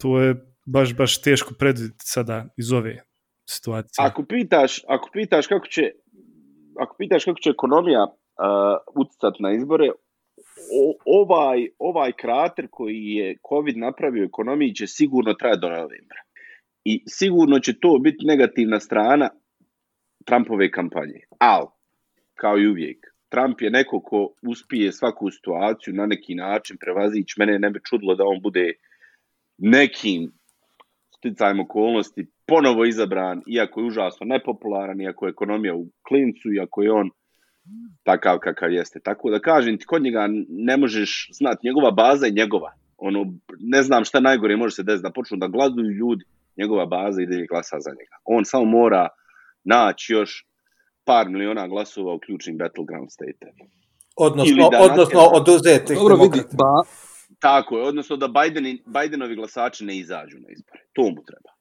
[0.00, 0.34] to je
[0.66, 3.02] baš, baš teško predvidjeti sada iz ove
[3.48, 4.06] situacije.
[4.06, 5.90] Ako pitaš, ako pitaš kako će
[6.78, 9.90] ako pitaš kako će ekonomija uh, uticati na izbore,
[10.82, 16.22] o, ovaj, ovaj krater koji je COVID napravio ekonomiji će sigurno trajati do novembra.
[16.84, 19.30] I sigurno će to biti negativna strana
[20.24, 21.20] Trumpove kampanje.
[21.38, 21.66] Al,
[22.34, 27.34] kao i uvijek, Trump je neko ko uspije svaku situaciju na neki način prevazići.
[27.38, 28.72] Mene ne bi čudilo da on bude
[29.58, 30.32] nekim
[31.16, 36.92] sticajem okolnosti ponovo izabran, iako je užasno nepopularan, iako je ekonomija u klincu, iako je
[36.92, 37.10] on
[38.02, 39.00] takav kakav jeste.
[39.00, 42.72] Tako da kažem ti, kod njega ne možeš znati, njegova baza je njegova.
[42.98, 43.26] Ono,
[43.58, 46.24] ne znam šta najgore može se desiti, da počnu da gladuju ljudi,
[46.56, 48.16] njegova baza ide i glasa za njega.
[48.24, 49.08] On samo mora
[49.64, 50.44] naći još
[51.04, 53.52] par miliona glasova u ključnim battleground state
[54.16, 56.82] Odnosno, Ili da odnosno natjera- oduzeti Dobro vidi, ba,
[57.38, 60.80] Tako je, odnosno da Biden, Bidenovi glasači ne izađu na izbore.
[60.92, 61.57] To mu treba.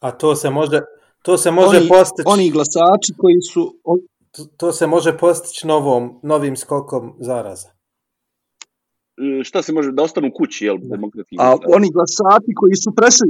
[0.00, 0.80] A to se može,
[1.22, 5.66] to se može oni, postići, oni glasači koji su, on- to, to se može postići
[5.66, 7.68] novom, novim skokom zaraza.
[7.70, 13.28] E, Šta se može, da ostanu kući, jel, demokratski a oni glasači koji su prešli,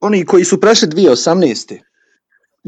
[0.00, 1.78] oni koji su prešli 2018.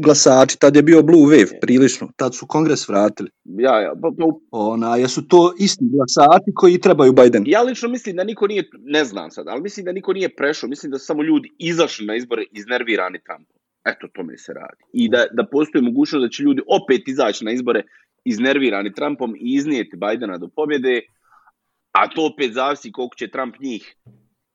[0.03, 3.29] glasači, tad je bio Blue Wave prilično, tad su kongres vratili.
[3.43, 7.43] Ja, ja, pa, pa, Ona, jesu to isti glasači koji trebaju Biden.
[7.47, 10.69] ja lično mislim da niko nije, ne znam sad, ali mislim da niko nije prešao,
[10.69, 13.55] mislim da su samo ljudi izašli na izbore iznervirani Trumpom.
[13.85, 14.83] Eto, tome se radi.
[14.93, 17.83] I da, da postoji mogućnost da će ljudi opet izaći na izbore
[18.25, 21.01] iznervirani Trumpom i iznijeti Bidena do pobjede,
[21.91, 23.95] a to opet zavisi koliko će Trump njih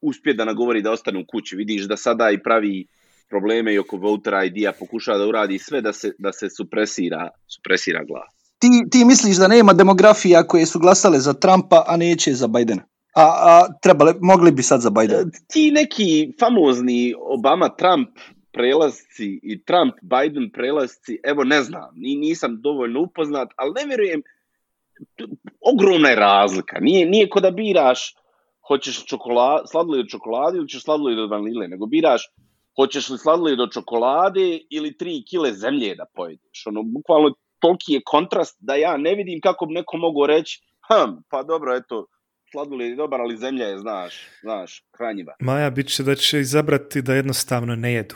[0.00, 1.56] uspjeti da nagovori da ostanu u kući.
[1.56, 2.86] Vidiš da sada i pravi
[3.34, 8.04] probleme i oko voter ID-a pokušava da uradi sve da se, da se supresira, supresira
[8.04, 8.30] glas.
[8.58, 12.82] Ti, ti misliš da nema demografija koje su glasale za Trumpa, a neće za Bidena?
[13.16, 15.30] A, a trebale, mogli bi sad za Bidena.
[15.52, 18.10] ti neki famozni Obama-Trump
[18.52, 24.22] prelasci i Trump-Biden prelasci, evo ne znam, ni, nisam dovoljno upoznat, ali ne vjerujem,
[25.72, 26.80] ogromna je razlika.
[26.80, 28.14] Nije, nije ko da biraš
[28.68, 32.22] hoćeš čokolad, sladoled od čokolade ili ćeš sladoled od vanile, nego biraš
[32.76, 36.66] hoćeš li sladoled od čokolade ili tri kile zemlje da pojedeš.
[36.66, 41.12] Ono, bukvalno toliki je kontrast da ja ne vidim kako bi neko mogao reći, hm,
[41.28, 42.06] pa dobro, eto,
[42.52, 45.34] sladoled je dobar, ali zemlja je, znaš, znaš, hranjiva.
[45.40, 48.14] Maja bit će da će izabrati da jednostavno ne jedu.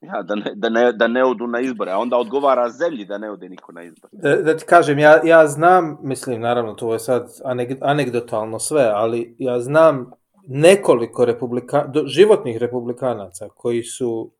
[0.00, 3.18] Ja, da ne, da, ne, da ne odu na izbore, a onda odgovara zemlji da
[3.18, 4.10] ne ode niko na izbore.
[4.12, 8.90] Da, da ti kažem, ja, ja znam, mislim, naravno, to je sad aneg- anegdotalno sve,
[8.94, 10.10] ali ja znam
[10.46, 14.30] nekoliko republika, životnih republikanaca koji su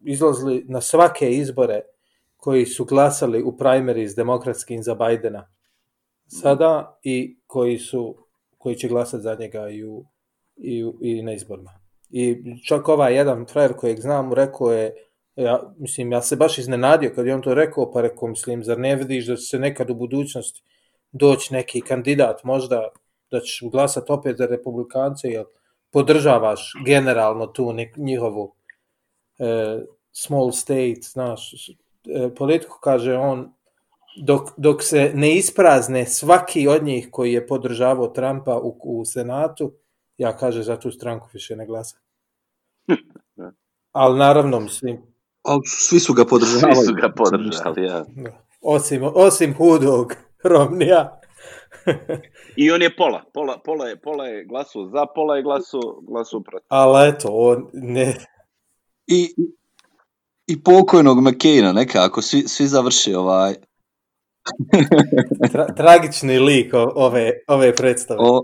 [0.00, 1.80] izlazili na svake izbore
[2.36, 5.46] koji su glasali u primaries demokratskim za Bajdena
[6.26, 8.16] sada i koji su
[8.58, 10.04] koji će glasati za njega i, u,
[10.56, 11.70] i, u, i na izborima.
[12.10, 14.94] I čak ovaj jedan frajer kojeg znam rekao je
[15.36, 18.78] ja, mislim, ja se baš iznenadio kad je on to rekao, pa rekao, mislim, zar
[18.78, 20.62] ne vidiš da će se nekad u budućnosti
[21.12, 22.88] doći neki kandidat, možda
[23.34, 25.44] da ćeš glasati opet za republikance, jer
[25.90, 28.54] podržavaš generalno tu njihovu
[29.38, 29.78] e,
[30.12, 31.68] small state, znaš,
[32.06, 33.52] e, politiku, kaže on,
[34.16, 39.72] dok, dok se ne isprazne svaki od njih koji je podržavao Trumpa u, u Senatu,
[40.18, 41.96] ja kaže za tu stranku više ne glasa.
[43.92, 45.02] Ali naravno, mislim,
[45.42, 46.76] Ali svi su ga podržavali.
[46.76, 48.04] Svi su ga podržali, ja.
[48.60, 51.20] Osim, osim hudog Romnija.
[52.62, 56.42] I on je pola, pola, pola je, pola je glasu za, pola je glasu, glasu
[56.42, 56.66] protiv.
[56.68, 58.16] Ali eto, on ne...
[59.06, 59.34] I,
[60.46, 63.54] i pokojnog McCaina nekako, svi, svi završi ovaj...
[65.52, 68.20] Tra, tragični lik ove, ove predstave.
[68.22, 68.42] O,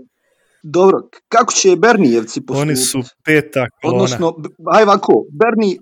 [0.63, 2.71] dobro, kako će Bernijevci postupiti?
[2.71, 4.03] Oni su peta kolona.
[4.03, 4.35] Odnosno,
[4.73, 5.79] aj ovako, Berni,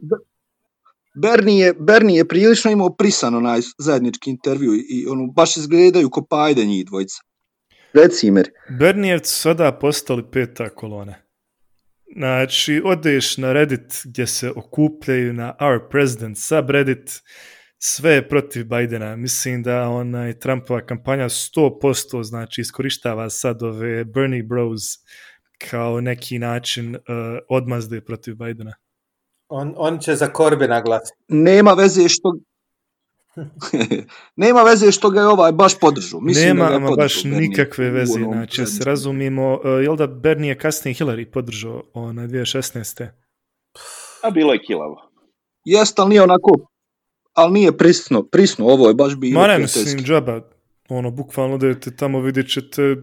[1.16, 6.10] Bernie je, Bernie je prilično imao prisan onaj zajednički intervju i, i ono, baš izgledaju
[6.10, 7.22] ko pajde njih dvojica.
[7.94, 8.50] Reci, Mer.
[8.80, 11.16] Bernijevci su sada postali peta kolona.
[12.16, 17.22] Znači, odeš na Reddit gdje se okupljaju na Our President subreddit,
[17.78, 19.16] sve je protiv Bidena.
[19.16, 24.82] Mislim da onaj Trumpova kampanja 100% znači iskorištava sad ove Bernie Bros
[25.70, 27.02] kao neki način uh,
[27.50, 28.74] odmazde protiv Bidena.
[29.48, 31.20] On, on će za Korbina glasati.
[31.28, 32.34] Nema veze što...
[34.36, 36.20] Nema veze što ga je ovaj baš podržao.
[36.20, 40.08] Mislim Nema da ga podržao baš Bernie nikakve veze, znači se razumimo, uh, jel da
[40.08, 43.08] Bernie je kasnije Hillary podržao ona 2016.
[44.24, 45.12] A bilo je kilavo.
[45.66, 46.52] Jest, ali nije onako...
[47.34, 50.42] Ali nije prisno, prisno, ovo je baš bilo Ma ne mislim, džaba,
[50.90, 52.96] ono, bukvalno odete tamo, vidjet ćete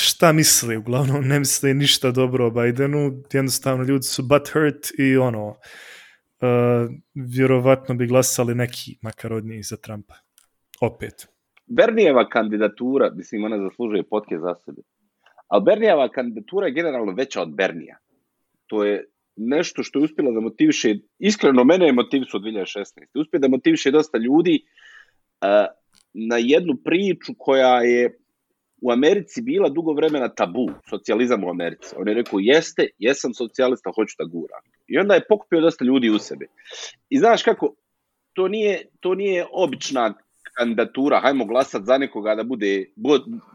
[0.00, 5.16] šta misle, uglavnom ne misle ništa dobro o Bidenu, jednostavno ljudi su butt hurt i
[5.16, 5.54] ono, uh,
[7.14, 10.14] vjerovatno bi glasali neki makar od njih za Trumpa.
[10.80, 11.28] Opet.
[11.66, 14.82] Bernijeva kandidatura, mislim, ona zaslužuje potke za sebe.
[15.48, 17.98] Ali Bernijeva kandidatura je generalno veća od Bernija.
[18.66, 19.04] To je
[19.36, 22.84] nešto što je uspjela da motiviše, iskreno mene je motivisao 2016.
[23.14, 25.48] Uspije da motiviše dosta ljudi uh,
[26.12, 28.19] na jednu priču koja je
[28.82, 31.94] u Americi bila dugo vremena tabu, socijalizam u Americi.
[31.96, 34.62] On je rekao, jeste, jesam socijalista, hoću da guram.
[34.88, 36.46] I onda je pokupio dosta ljudi u sebe.
[37.08, 37.74] I znaš kako,
[38.32, 40.14] to nije, to nije obična
[40.56, 42.86] kandidatura, hajmo glasat za nekoga da bude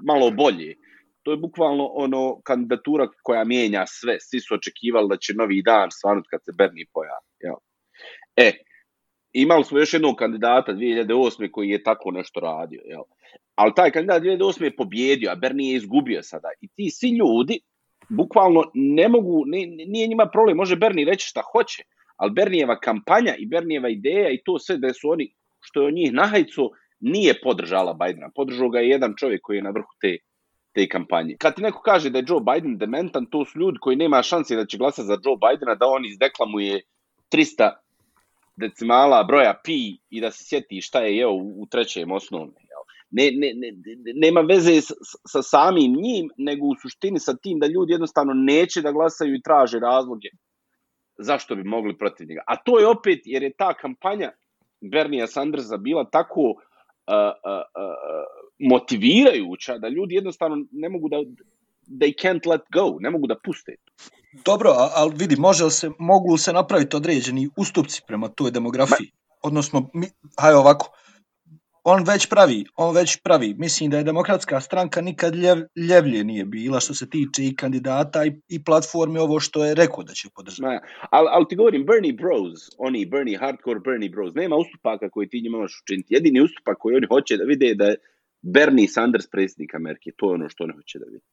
[0.03, 0.75] malo bolje.
[1.23, 4.17] To je bukvalno ono kandidatura koja mijenja sve.
[4.19, 7.59] Svi su očekivali da će novi dan svanut kad se Bernie pojavi.
[8.35, 8.51] E,
[9.41, 11.51] imali smo još jednog kandidata 2008.
[11.51, 12.81] koji je tako nešto radio.
[12.85, 13.01] Jel?
[13.55, 14.63] Ali taj kandidat 2008.
[14.63, 16.47] je pobjedio, a Bernie je izgubio sada.
[16.61, 17.59] I ti svi ljudi
[18.09, 19.43] bukvalno ne mogu,
[19.87, 21.83] nije njima problem, može Bernie reći šta hoće,
[22.15, 25.93] ali Bernijeva kampanja i Bernijeva ideja i to sve da su oni, što je od
[25.93, 26.69] njih nahajco,
[26.99, 28.29] nije podržala Bidena.
[28.35, 30.17] Podržao ga je jedan čovjek koji je na vrhu te,
[30.73, 31.35] te kampanje.
[31.39, 34.55] Kad ti neko kaže da je Joe Biden dementan, to su ljudi koji nema šanse
[34.55, 36.81] da će glasati za Joe Bidena, da on izdeklamuje
[37.31, 37.71] 300
[38.57, 42.53] decimala broja pi i da se sjeti šta je jeo u, trećem osnovne.
[43.11, 47.37] Ne, ne, ne, ne- nema veze s, s- sa samim njim, nego u suštini sa
[47.37, 50.29] tim da ljudi jednostavno neće da glasaju i traže razloge
[51.17, 52.41] zašto bi mogli protiv njega.
[52.47, 54.31] A to je opet jer je ta kampanja
[54.81, 56.55] Bernija Sandersa bila tako uh,
[57.07, 58.25] uh, uh,
[58.59, 61.17] motivirajuća da ljudi jednostavno ne mogu da
[61.87, 63.75] they can't let go, ne mogu da puste.
[64.45, 69.11] Dobro, ali vidi, može li se, mogu li se napraviti određeni ustupci prema toj demografiji?
[69.43, 70.07] Odnosno, mi,
[70.55, 70.89] ovako,
[71.83, 73.53] on već pravi, on već pravi.
[73.57, 75.57] Mislim da je demokratska stranka nikad ljev,
[75.89, 80.03] ljevlje nije bila što se tiče i kandidata i, i platforme ovo što je rekao
[80.03, 80.61] da će podržati.
[80.61, 80.79] Ma,
[81.11, 85.41] ali, ali ti govorim, Bernie Bros, oni Bernie, hardcore Bernie Bros, nema ustupaka koji ti
[85.41, 86.13] njima možeš učiniti.
[86.13, 87.95] Jedini ustupak koji oni hoće da vide je da je
[88.41, 90.11] Bernie Sanders predsjednik Amerike.
[90.17, 91.25] To je ono što oni hoće da vide.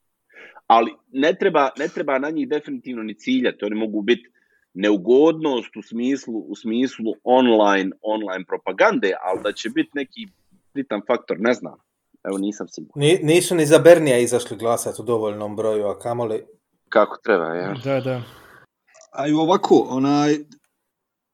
[0.66, 3.64] Ali ne treba, ne treba na njih definitivno ni ciljati.
[3.64, 4.30] Oni mogu biti
[4.74, 10.26] neugodnost u smislu, u smislu online, online propagande, ali da će biti neki
[10.74, 11.74] bitan faktor, ne znam.
[12.24, 13.08] Evo, nisam siguran.
[13.08, 16.44] Ni, nisu ni za Bernija izašli glasati u dovoljnom broju, a kamoli...
[16.88, 17.74] Kako treba, ja.
[17.84, 18.22] Da, da.
[19.12, 20.38] A i ovako, onaj,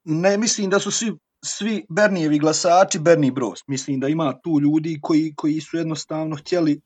[0.04, 1.12] ne mislim da su svi,
[1.44, 3.60] svi Bernijevi glasači Bernie Bros.
[3.66, 6.80] Mislim da ima tu ljudi koji, koji su jednostavno htjeli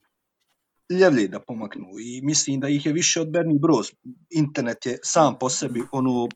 [0.90, 3.86] ljevlje da pomaknu i mislim da ih je više od Bernie Bros.
[4.30, 6.28] Internet je sam po sebi ono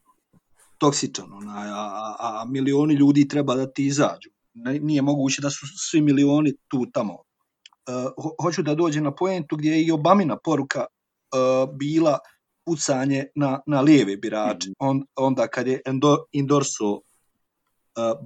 [0.78, 4.30] toksičan, onaj, a, a, a milioni ljudi treba da ti izađu.
[4.54, 7.12] Ne- Nije moguće da su svi milioni tu tamo.
[7.14, 12.18] Uh, ho, hoću da dođem na poentu gdje je i Obamina poruka uh, bila
[12.64, 17.00] pucanje na, na lijeve birače, on, onda kad je endo, endorso uh,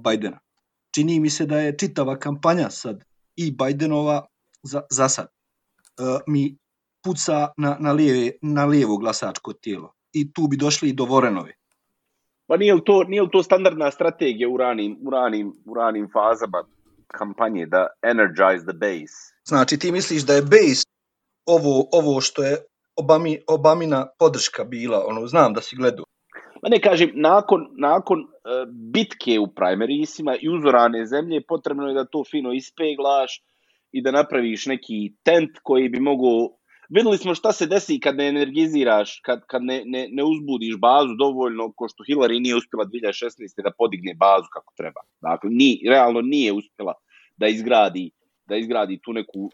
[0.03, 0.39] Bidena.
[0.95, 3.03] Čini mi se da je čitava kampanja sad
[3.35, 4.25] i Bidenova
[4.63, 5.27] za, za sad
[6.27, 6.57] mi
[7.03, 9.93] puca na, na, lijeve, na lijevo glasačko tijelo.
[10.13, 11.53] I tu bi došli i do Vorenove.
[12.47, 16.09] Pa nije li to, nije li to standardna strategija u ranim, u ranim, u ranim
[16.13, 16.63] fazama
[17.07, 19.35] kampanje da energize the base?
[19.43, 20.83] Znači ti misliš da je base
[21.45, 22.57] ovo, ovo što je
[22.95, 26.05] Obami, Obamina podrška bila, ono, znam da si gledao.
[26.63, 28.27] Ma ne kažem, nakon, nakon uh,
[28.93, 33.41] bitke u primarisima i uzorane zemlje, potrebno je da to fino ispeglaš
[33.91, 36.49] i da napraviš neki tent koji bi mogao...
[36.89, 41.15] Videli smo šta se desi kad ne energiziraš, kad, kad ne, ne, ne uzbudiš bazu
[41.19, 43.63] dovoljno, ko što Hillary nije uspjela 2016.
[43.63, 45.01] da podigne bazu kako treba.
[45.21, 46.93] Dakle, ni, realno nije uspjela
[47.37, 48.11] da izgradi,
[48.45, 49.51] da izgradi tu neku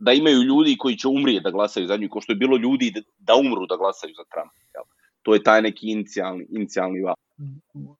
[0.00, 2.90] da imaju ljudi koji će umrijeti da glasaju za nju, kao što je bilo ljudi
[2.90, 4.60] da, da umru da glasaju za Trumpa.
[4.74, 4.84] Jel?
[5.22, 7.14] To je taj neki inicijalni, inicijalni val.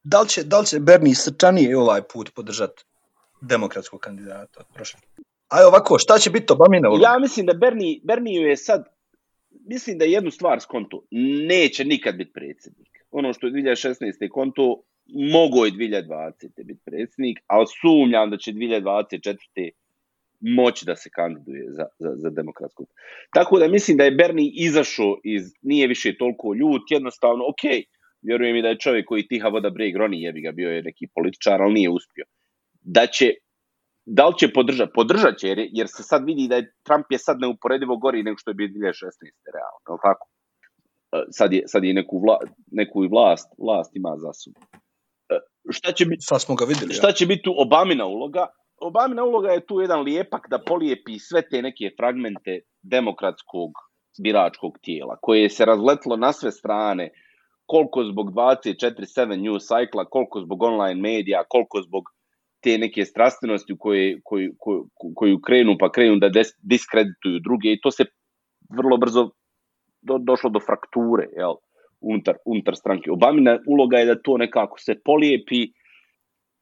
[0.05, 2.85] Da li će, da li će Bernie srčanije ovaj put podržati
[3.41, 5.01] demokratskog kandidata od prošle?
[5.51, 7.03] Aj ovako, šta će biti Obamina uloga?
[7.03, 8.85] Ja mislim da Bernie, Bernie je sad,
[9.67, 11.03] mislim da je jednu stvar skonto,
[11.47, 12.89] neće nikad biti predsjednik.
[13.11, 14.29] Ono što je 2016.
[14.29, 14.83] konto,
[15.33, 16.65] mogo je 2020.
[16.65, 19.71] biti predsjednik, ali sumnjam da će 2024.
[20.41, 22.87] moći da se kandiduje za, za, za demokratskog.
[23.33, 27.85] Tako da mislim da je Bernie izašao iz, nije više toliko ljut, jednostavno, ok,
[28.23, 31.07] vjerujem i da je čovjek koji tiha voda breg, Roni jebi ga, bio je neki
[31.15, 32.25] političar, ali nije uspio.
[32.81, 33.35] Da će
[34.07, 34.93] da li će podržati?
[34.95, 38.39] Podržat će, jer, jer se sad vidi da je Trump je sad neuporedivo gori nego
[38.39, 38.73] što je bio 2016.
[39.55, 40.29] realno, je li tako?
[41.13, 42.39] E, Sad je, sad je neku, vla,
[42.71, 44.63] neku i vlast, vlast ima za sobom.
[45.29, 45.39] E,
[45.71, 46.23] Šta će biti?
[46.23, 46.95] Sad smo ga vidjeli.
[46.95, 48.47] Šta će biti tu Obamina uloga?
[48.81, 53.71] Obamina uloga je tu jedan lijepak da polijepi sve te neke fragmente demokratskog
[54.23, 57.11] biračkog tijela, koje se razletlo na sve strane,
[57.67, 62.05] koliko zbog 24-7 news cycla, koliko zbog online medija, koliko zbog
[62.61, 67.73] te neke strastvenosti u koje, koju, koju, koju krenu pa krenu da des, diskredituju druge
[67.73, 68.05] i to se
[68.77, 69.31] vrlo brzo
[70.03, 71.55] do, došlo do frakture jel,
[72.01, 73.11] unutar, unutar stranke.
[73.11, 75.63] Obamina uloga je da to nekako se polijepi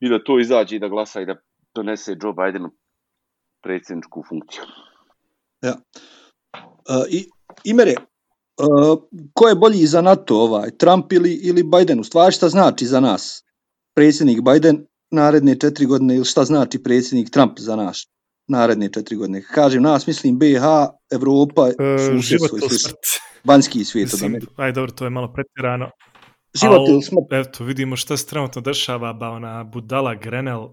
[0.00, 1.36] i da to izađe i da glasa i da
[1.74, 2.70] donese Joe Bidenu
[3.62, 4.62] predsjedničku funkciju.
[5.62, 5.74] Ja.
[6.54, 7.28] Uh, i,
[7.64, 8.98] Imere, uh,
[9.34, 12.00] ko je bolji za NATO ovaj, Trump ili, ili Biden?
[12.00, 13.44] U stvari šta znači za nas?
[13.94, 18.06] Predsjednik Biden naredne četiri godine ili šta znači predsjednik Trump za naš
[18.48, 19.42] naredne četiri godine?
[19.42, 20.62] Kažem nas, mislim BiH,
[21.12, 22.96] Evropa, E, život ili smrt.
[23.44, 25.90] Vanjski svijet Mislim, aj dobro, to je malo pretirano.
[26.54, 27.32] Život ili smrt?
[27.32, 30.68] Eto, vidimo šta se trenutno dešava, ba ona budala Grenell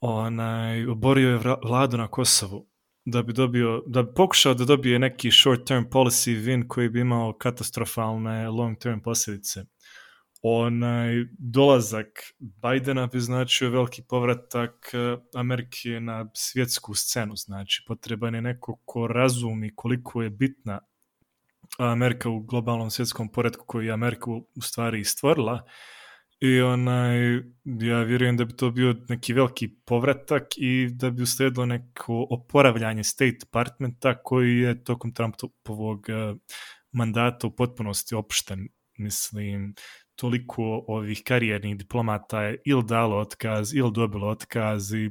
[0.00, 2.66] onaj, oborio je vladu na Kosovu
[3.04, 7.00] da bi dobio, da bi pokušao da dobije neki short term policy win koji bi
[7.00, 9.64] imao katastrofalne long term posljedice.
[10.46, 12.06] Onaj dolazak
[12.38, 19.06] Bidena bi značio veliki povratak eh, Amerike na svjetsku scenu, znači potreban je neko ko
[19.06, 20.80] razumi koliko je bitna
[21.78, 25.66] Amerika u globalnom svjetskom poredku koji je Ameriku u stvari stvorila
[26.40, 31.66] i onaj, ja vjerujem da bi to bio neki veliki povratak i da bi uslijedilo
[31.66, 36.34] neko oporavljanje State Departmenta koji je tokom Trumpovog eh,
[36.92, 38.68] mandata u potpunosti opušten.
[38.98, 39.74] Mislim,
[40.16, 45.10] toliko ovih karijernih diplomata je ili dalo otkaz, ili dobilo otkaz i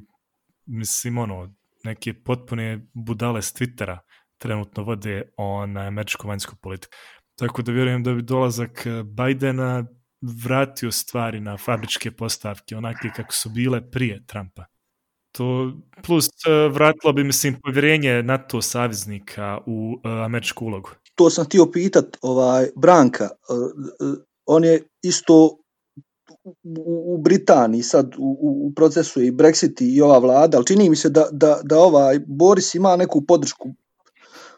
[0.65, 3.97] mislim, ono, neke potpune budale s Twittera
[4.37, 6.93] trenutno vode on američku vanjsku politiku.
[7.35, 9.85] Tako da vjerujem da bi dolazak eh, Bidena
[10.21, 14.65] vratio stvari na fabričke postavke, onake kako su bile prije Trumpa.
[15.31, 15.73] To,
[16.03, 20.89] plus eh, vratilo bi, mislim, povjerenje NATO saveznika u eh, američku ulogu.
[21.15, 23.29] to sam htio pitat ovaj Branka,
[24.45, 25.57] on je isto
[27.13, 31.09] u, Britaniji sad u, u- procesu i Brexit i ova vlada, ali čini mi se
[31.09, 33.69] da, da, da ovaj Boris ima neku podršku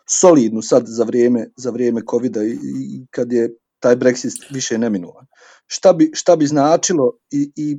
[0.09, 5.25] solidnu sad za vrijeme, za vrijeme covida i, i kad je taj Brexit više neminovan.
[5.67, 7.77] Šta bi, šta bi značilo i, i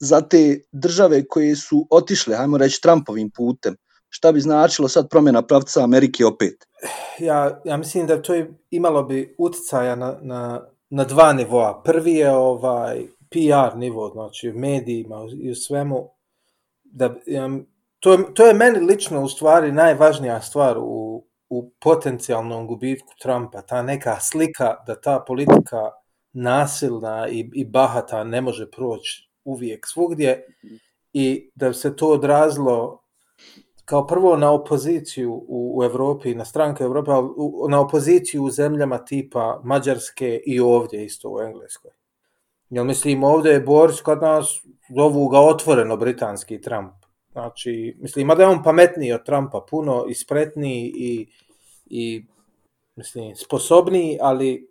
[0.00, 3.76] za te države koje su otišle, hajmo reći, Trumpovim putem,
[4.08, 6.54] šta bi značilo sad promjena pravca Amerike opet?
[7.18, 11.82] Ja, ja mislim da to je, imalo bi utjecaja na, na, na dva nivoa.
[11.84, 16.10] Prvi je ovaj PR nivo, znači u medijima i u svemu.
[16.84, 17.48] Da, ja,
[18.00, 23.62] to, je, to je meni lično u stvari najvažnija stvar u, u potencijalnom gubitku Trumpa.
[23.62, 25.90] Ta neka slika da ta politika
[26.32, 30.46] nasilna i, i bahata ne može proći uvijek svugdje
[31.12, 33.07] i da se to odrazilo
[33.88, 37.10] kao prvo na opoziciju u, u Europi, na stranke Europe,
[37.68, 41.90] na opoziciju u zemljama tipa Mađarske i ovdje isto u Engleskoj.
[42.70, 46.92] Jel mislim, ovdje je Boris kod nas, zovu ga otvoreno britanski Trump.
[47.32, 51.26] Znači, mislim, da je on pametniji od Trumpa, puno i spretniji i,
[51.86, 52.24] i
[52.96, 54.68] mislim, sposobniji, ali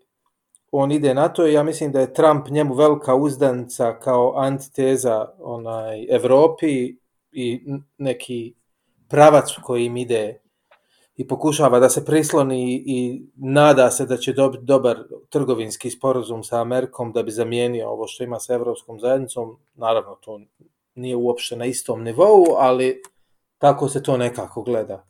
[0.72, 5.30] on ide na to i ja mislim da je Trump njemu velika uzdanica kao antiteza
[5.40, 6.98] onaj Evropi
[7.32, 7.62] i
[7.98, 8.57] neki
[9.10, 10.42] pravac kojim ide
[11.18, 14.98] i pokušava da se prisloni i nada se da će dobiti dobar
[15.30, 19.58] trgovinski sporazum sa Amerikom da bi zamijenio ovo što ima sa Evropskom zajednicom.
[19.74, 20.40] Naravno, to
[20.96, 23.02] nije uopšte na istom nivou, ali
[23.58, 25.08] tako se to nekako gleda.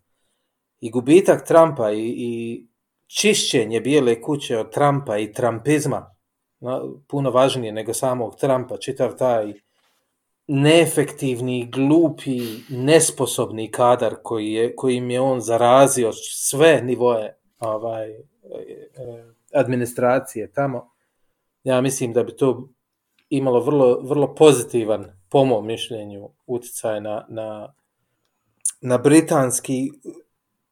[0.80, 2.66] I gubitak Trumpa i, i
[3.08, 6.16] čišćenje bijele kuće od Trumpa i Trumpizma,
[7.08, 9.54] puno važnije nego samog Trumpa, čitav taj
[10.48, 12.40] neefektivni, glupi,
[12.70, 18.22] nesposobni kadar koji je, kojim je on zarazio sve nivoje ovaj, e,
[19.54, 20.92] administracije tamo,
[21.64, 22.70] ja mislim da bi to
[23.30, 27.74] imalo vrlo, vrlo pozitivan, po mom mišljenju, utjecaj na, na,
[28.82, 29.92] na britanski,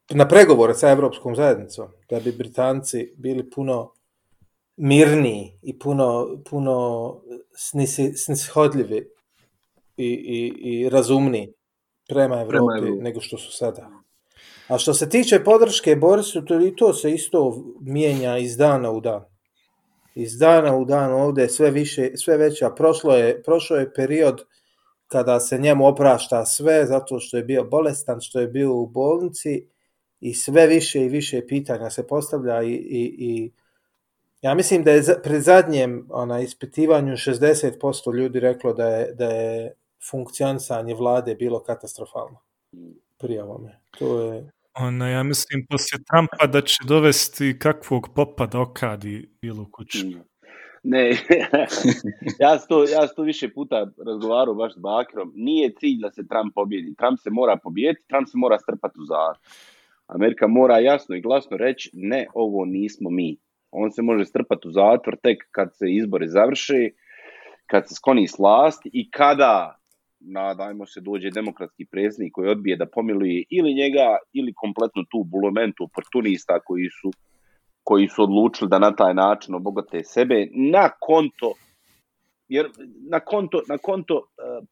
[0.09, 3.91] na pregovore sa Evropskom zajednicom, da bi Britanci bili puno
[4.77, 7.15] mirniji i puno, puno
[8.15, 9.14] snishodljivi
[9.97, 11.53] i, i, i razumni
[12.09, 12.91] prema Evropi.
[13.01, 13.89] nego što su sada.
[14.67, 19.01] A što se tiče podrške Borisu, to i to se isto mijenja iz dana u
[19.01, 19.23] dan.
[20.15, 22.69] Iz dana u dan ovdje sve više, sve veća.
[22.69, 24.41] Prošlo je, prošlo je period
[25.07, 29.67] kada se njemu oprašta sve zato što je bio bolestan, što je bio u bolnici
[30.19, 33.51] i sve više i više pitanja se postavlja i, i, i
[34.41, 39.73] ja mislim da je pri zadnjem ona, ispitivanju 60% ljudi reklo da je, da je
[40.11, 42.39] funkcionisanje vlade bilo katastrofalno
[43.17, 43.79] prije ovome.
[43.99, 44.51] To je...
[44.79, 50.07] Ona, ja mislim, poslije Trumpa da će dovesti kakvog popa da okadi bilu kuću.
[50.07, 50.23] Mm.
[50.83, 51.09] Ne,
[52.43, 55.31] ja sam to, ja to više puta razgovarao baš s Bakirom.
[55.35, 56.95] Nije cilj da se Trump pobjedi.
[56.95, 59.37] Trump se mora pobjediti, Trump se mora strpati u zatvor.
[60.07, 63.37] Amerika mora jasno i glasno reći ne, ovo nismo mi.
[63.71, 66.93] On se može strpati u zatvor tek kad se izbori završi,
[67.67, 69.79] kad se skloni s vlasti i kada
[70.27, 75.83] nadajmo se dođe demokratski predsjednik koji odbije da pomiluje ili njega ili kompletno tu bulomentu
[75.83, 77.11] oportunista koji su
[77.83, 81.53] koji su odlučili da na taj način obogate sebe na konto
[82.47, 82.69] jer
[83.09, 84.23] na konto, na konto uh,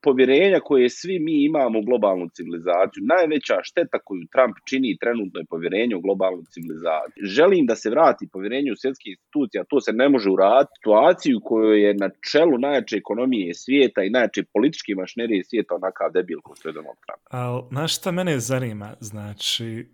[0.01, 5.45] povjerenja koje svi mi imamo u globalnu civilizaciju, najveća šteta koju Trump čini trenutno je
[5.49, 7.25] povjerenje u globalnu civilizaciju.
[7.37, 11.39] Želim da se vrati povjerenje u svjetske institucije, a to se ne može uraditi situaciju
[11.43, 16.55] kojoj je na čelu najjače ekonomije svijeta i najjače političke mašinerije svijeta onakav debil koji
[16.57, 17.23] što je Donald Trump.
[17.29, 18.93] Ali, znaš šta mene zanima?
[18.99, 19.87] Znači,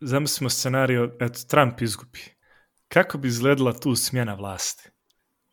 [0.00, 2.24] zamislimo scenario, eto, Trump izgubi.
[2.88, 4.97] Kako bi izgledala tu smjena vlasti?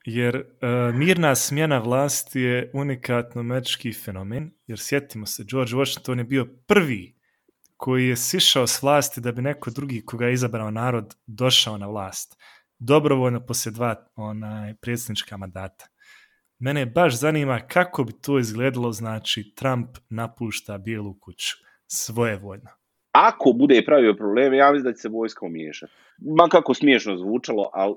[0.05, 6.25] Jer uh, mirna smjena vlasti je unikatno američki fenomen, jer sjetimo se, George Washington je
[6.25, 7.15] bio prvi
[7.77, 11.87] koji je sišao s vlasti da bi neko drugi koga je izabrao narod došao na
[11.87, 12.37] vlast.
[12.79, 15.85] Dobrovoljno poslije dva onaj, predsjednička mandata.
[16.59, 21.55] Mene baš zanima kako bi to izgledalo, znači Trump napušta bijelu kuću
[21.87, 22.69] svojevoljno.
[23.11, 25.93] Ako bude pravio probleme, ja mislim da će se vojska umiješati.
[26.37, 27.95] Ma kako smiješno zvučalo, ali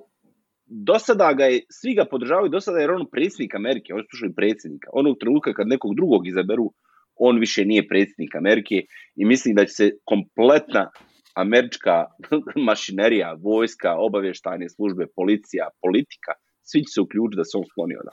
[0.68, 4.34] do sada ga je, svi ga podržavaju do sada jer on predsjednik Amerike, on slušaju
[4.36, 4.90] predsjednika.
[4.92, 6.72] Onog trenutka kad nekog drugog izaberu,
[7.14, 8.82] on više nije predsjednik Amerike
[9.16, 10.90] i mislim da će se kompletna
[11.34, 12.04] američka
[12.68, 18.08] mašinerija, vojska, obavještajne službe, policija, politika, svi će se uključiti da se on skloni od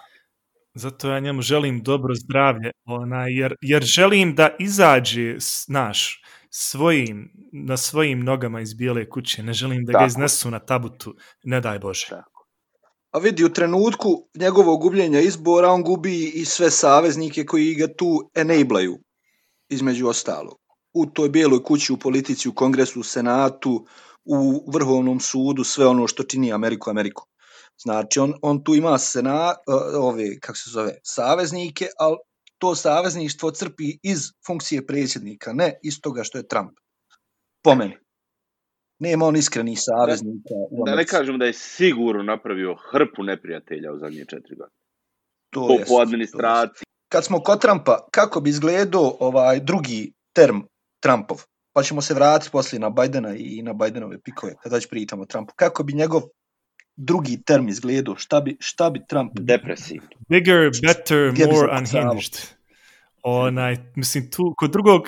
[0.74, 5.36] Zato ja njemu želim dobro zdravlje, ona, jer, jer želim da izađe
[5.68, 9.44] naš svojim, na svojim nogama iz bijele kuće.
[9.44, 10.04] Ne želim da Tako.
[10.04, 12.06] ga iznesu na tabutu, ne daj Bože.
[12.10, 12.35] Tako
[13.16, 18.32] a vidi u trenutku njegovog gubljenja izbora on gubi i sve saveznike koji ga tu
[18.36, 18.98] enablaju
[19.70, 20.58] između ostalog.
[20.94, 23.86] U toj bijeloj kući, u politici, u kongresu, u senatu,
[24.26, 27.28] u vrhovnom sudu, sve ono što čini Ameriku Ameriku.
[27.84, 29.54] Znači, on, on tu ima sena,
[30.00, 32.18] ove, kako se zove, saveznike, ali
[32.58, 36.72] to savezništvo crpi iz funkcije predsjednika, ne iz toga što je Trump.
[37.64, 37.98] Po meni.
[39.00, 40.56] Nema on iskrenih saveznika.
[40.72, 44.80] u Da ne kažem da je sigurno napravio hrpu neprijatelja u zadnje četiri godine.
[45.50, 46.86] To Po, jest, po administraciji.
[47.12, 50.60] Kad smo kod Trumpa, kako bi izgledao ovaj drugi term
[51.00, 51.38] Trumpov?
[51.74, 55.26] Pa ćemo se vratiti poslije na Bidena i na Bidenove pikove, kad već pričamo o
[55.26, 55.54] Trumpu.
[55.56, 56.22] Kako bi njegov
[56.96, 58.16] drugi term izgledao?
[58.16, 59.32] Šta bi, šta bi Trump...
[59.40, 60.10] Depresivno.
[60.30, 62.34] Bigger, better, more unhinged.
[63.24, 65.02] Onaj, mislim, tu, kod drugog,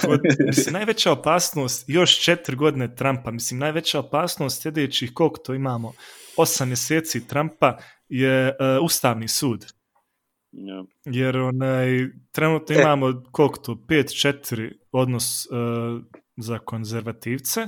[0.00, 5.92] kod, mislim, najveća opasnost, još četiri godine Trumpa, mislim, najveća opasnost sljedećih, koliko to imamo,
[6.36, 7.78] osam mjeseci Trumpa
[8.08, 9.66] je uh, Ustavni sud.
[10.52, 10.84] Ja.
[11.04, 11.88] Jer onaj,
[12.32, 12.80] trenutno E.
[12.82, 16.02] imamo koliko to, 5-4 odnos uh,
[16.36, 17.66] za konzervativce.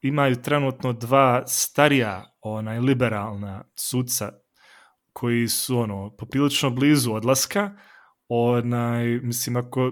[0.00, 4.32] Imaju trenutno dva starija, onaj, liberalna sudca
[5.12, 7.70] koji su ono, poprilično blizu odlaska.
[8.28, 9.90] Onaj, mislim, ako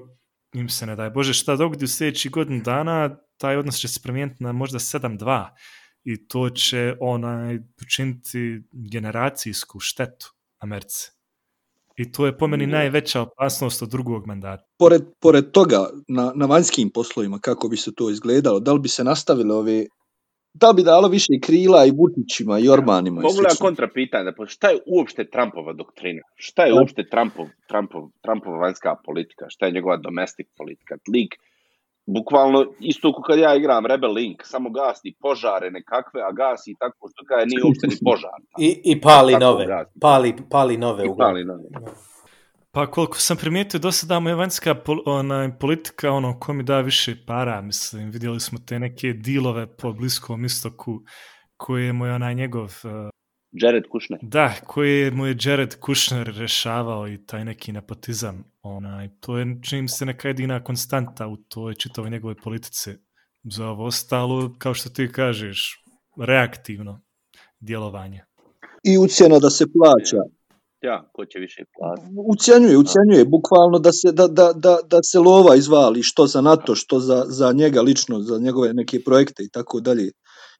[0.54, 4.00] im se ne daj Bože šta dogodi u sljedećih godinu dana, taj odnos će se
[4.02, 5.48] promijeniti na možda 7-2
[6.04, 11.10] i to će onaj učiniti generacijsku štetu Americi.
[11.96, 12.72] I to je po meni Da.
[12.72, 14.64] najveća opasnost od drugog mandata.
[14.78, 18.88] Pored, pored toga, na, na vanjskim poslovima, kako bi se to izgledalo, da li bi
[18.88, 19.86] se nastavile ove...
[20.52, 22.68] Da bi dalo više krila i Vučićima i
[23.44, 23.66] ja slično?
[23.66, 24.32] kontra pitanja?
[24.36, 26.22] Pa šta je uopšte Trumpova doktrina?
[26.34, 29.44] Šta je uopšte Trumpov, Trumpov, Trumpova vanjska politika?
[29.48, 30.94] Šta je njegova domestic politika?
[31.14, 31.34] Lik,
[32.06, 37.08] bukvalno isto kao kad ja igram Rebel Link, samo gasi požare nekakve, a gasi tako
[37.12, 38.38] što kaže nije uopšte ni požar.
[38.58, 39.66] I, i pali Tako nove.
[39.66, 39.98] gasi.
[40.00, 41.34] Pali, pali nove I uglavnom.
[41.34, 41.68] pali nove.
[42.72, 46.62] Pa koliko sam primijetio, do sada mu je vanjska pol, onaj, politika ono ko mi
[46.62, 51.00] da više para, mislim, vidjeli smo te neke dilove po Bliskom istoku
[51.56, 52.90] koje mu je onaj njegov, uh,
[53.52, 54.18] Jared Kushner.
[54.22, 59.82] da, koje mu je Jared Kushner rešavao i taj neki nepotizam, onaj, to je čini
[59.82, 62.90] mi se neka jedina konstanta u toj čitavoj njegove politici.
[63.42, 65.84] Za ovo ostalo, kao što ti kažeš,
[66.26, 67.02] reaktivno
[67.60, 68.24] djelovanje.
[68.84, 70.39] I ucjena da se plaća.
[70.82, 72.14] Ja, ko će više platiti?
[72.26, 76.74] Ucjenjuje, ucjenjuje, bukvalno da se, da, da, da, da se lova izvali, što za NATO,
[76.74, 80.12] što za, za njega lično, za njegove neke projekte i tako dalje.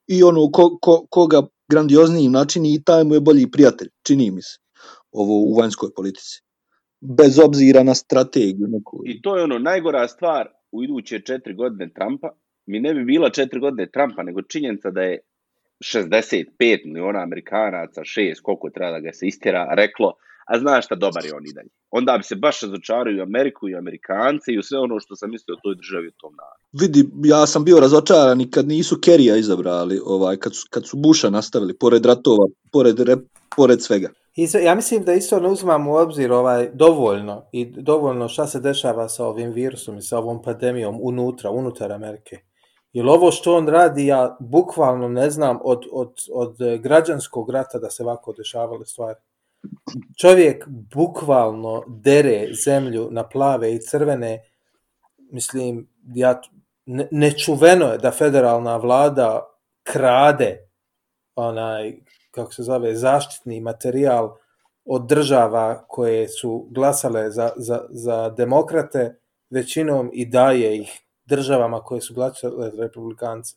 [0.06, 4.42] I ono, ko, ko, koga grandioznijim načini i taj mu je bolji prijatelj, čini mi
[4.42, 4.58] se,
[5.12, 6.42] ovo u vanjskoj politici.
[7.00, 9.02] Bez obzira na strategiju neku.
[9.06, 12.28] I to je ono najgora stvar u iduće četiri godine Trumpa.
[12.66, 15.20] Mi ne bi bila četiri godine Trumpa, nego činjenica da je
[15.80, 20.12] 65 miliona Amerikanaca, šest, koliko treba da ga se istjera, reklo,
[20.50, 21.68] a znaš šta, dobar je on i dalje.
[21.90, 25.16] Onda bi se baš razočarao i u Ameriku i Amerikance i u sve ono što
[25.16, 26.62] sam mislio o toj državi u tom narodu.
[26.80, 30.96] Vidi, ja sam bio razočaran i kad nisu Kerija izabrali, ovaj, kad, su, kad su
[30.96, 33.18] Busha nastavili, pored ratova, pored, rep,
[33.56, 34.08] pored svega.
[34.36, 38.60] I ja mislim da isto ne uzmamo u obzir ovaj dovoljno i dovoljno šta se
[38.60, 42.38] dešava sa ovim virusom i sa ovom pandemijom unutra, unutar Amerike.
[42.92, 47.78] Jer ovo što on radi, ja bukvalno ne znam od, od, od eh, građanskog rata
[47.78, 49.18] da se ovako dešavale stvari.
[50.20, 54.42] Čovjek bukvalno dere zemlju na plave i crvene.
[55.32, 56.40] Mislim, ja,
[56.86, 59.46] ne, nečuveno je da federalna vlada
[59.82, 60.70] krade
[61.34, 61.94] onaj,
[62.30, 64.36] kako se zove, zaštitni materijal
[64.84, 69.20] od država koje su glasale za, za, za demokrate
[69.50, 71.00] većinom i daje ih
[71.30, 73.54] državama koje su glasale za republikance.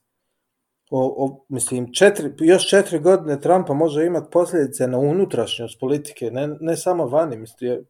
[0.91, 6.47] O, o, mislim, četiri, još četiri godine Trumpa može imati posljedice na unutrašnjost politike, ne,
[6.61, 7.37] ne samo vani.
[7.37, 7.85] Mislim,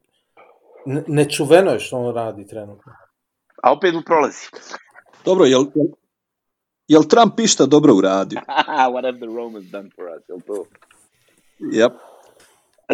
[0.85, 2.91] ne- nečuveno je što on radi trenutno.
[3.63, 4.47] A opet mu prolazi.
[5.25, 5.87] Dobro, jel, jel,
[6.87, 8.39] jel Trump išta dobro uradio?
[8.93, 10.23] What have the Romans done for us?
[10.29, 10.65] Jel to?
[11.59, 11.91] Yep.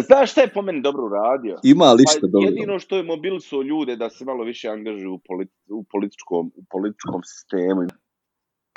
[0.02, 1.58] Znaš šta je po meni dobro uradio?
[1.62, 2.48] Ima li Pa dobro?
[2.48, 6.64] jedino što je mobilisao ljude da se malo više angažuju u, politi u, političkom, u
[6.70, 7.86] političkom sistemu.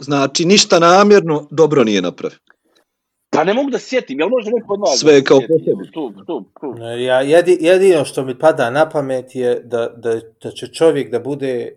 [0.01, 2.37] Znači, ništa namjerno dobro nije napravio.
[3.29, 5.91] Pa ne mogu da sjetim, jel može neko od vas Sve da kao po sebi.
[5.91, 6.75] Tu, tu, tu.
[6.83, 11.19] Ja, jedi, jedino što mi pada na pamet je da, da, da će čovjek da
[11.19, 11.75] bude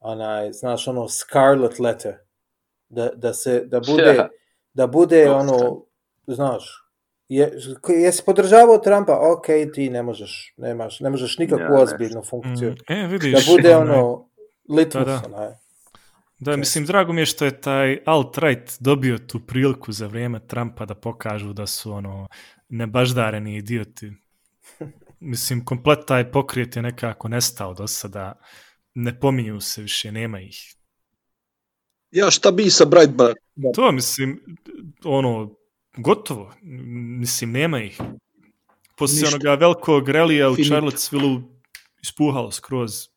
[0.00, 2.14] onaj, znaš, ono scarlet letter.
[2.88, 4.28] Da, da se, da bude, Ja.
[4.78, 5.84] da bude ono,
[6.26, 6.89] znaš,
[7.30, 7.52] je,
[7.88, 12.70] jesi podržavao Trumpa, ok, ti ne možeš, nemaš, ne možeš nikakvu Ja, ozbiljnu funkciju.
[12.70, 14.28] Mm, e, vidiš, Da bude ono,
[14.68, 15.60] litmus, Da, da.
[16.38, 20.84] Da, mislim, drago mi je što je taj alt-right dobio tu priliku za vrijeme Trumpa
[20.84, 22.28] da pokažu da su ono
[22.68, 24.12] nebaždareni idioti.
[25.20, 28.32] Mislim, komplet taj pokrijet je nekako nestao do sada.
[28.94, 30.74] Ne pominju se više, nema ih.
[32.10, 33.36] Ja šta bi sa Breitbart?
[33.74, 34.40] To, mislim,
[35.04, 35.59] ono,
[35.96, 36.52] gotovo.
[37.20, 38.00] Mislim, nema ih.
[38.96, 39.36] Poslije Ništa.
[39.36, 40.74] onoga velikog relija u Finito.
[40.74, 41.42] Charlottesville
[42.02, 43.08] ispuhalo skroz.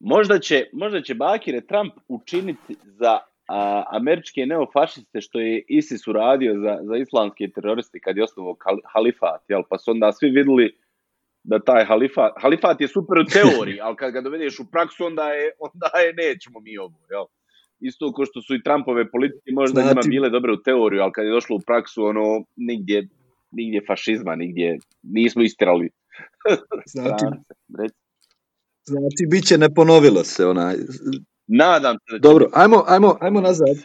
[0.00, 6.54] Možda će, možda će Bakire Trump učiniti za a, američke neofašiste što je ISIS uradio
[6.54, 8.56] za, za islamske teroriste kad je osnovao
[8.92, 9.62] halifat, jel?
[9.70, 10.76] pa su onda svi vidjeli
[11.44, 15.28] da taj halifat, halifat je super u teoriji, ali kad ga dovedeš u praksu, onda
[15.28, 17.24] je, onda je nećemo mi ovo, jel?
[17.82, 21.12] Isto kao što su i Trumpove politike možda Znači- njima bile dobre u teoriju, ali
[21.12, 23.08] kad je došlo u praksu, ono, nigdje,
[23.50, 25.90] nigdje fašizma, nigdje, nismo istirali
[26.94, 27.24] Znači,
[28.84, 30.76] znači bit će ne ponovilo se onaj.
[31.46, 33.76] Nadam se Dobro, ajmo, ajmo, ajmo nazad.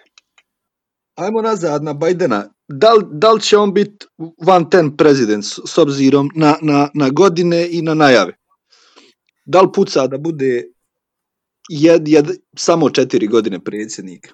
[1.16, 2.50] Ajmo nazad na Bajdena.
[2.68, 4.06] Da li, da li će on biti
[4.48, 8.34] one ten president s, s obzirom na, na, na godine i na najave?
[9.46, 10.64] Da li puca da bude
[11.70, 14.34] jed, jed, samo četiri godine predsjednik?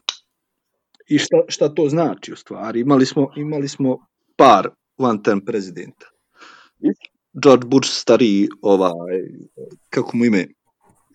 [1.10, 2.80] I šta, šta to znači u stvari?
[2.80, 3.98] Imali smo, imali smo
[4.36, 6.06] par one ten prezidenta.
[7.44, 8.92] George Bush stariji, ovaj,
[9.90, 10.48] kako mu ime,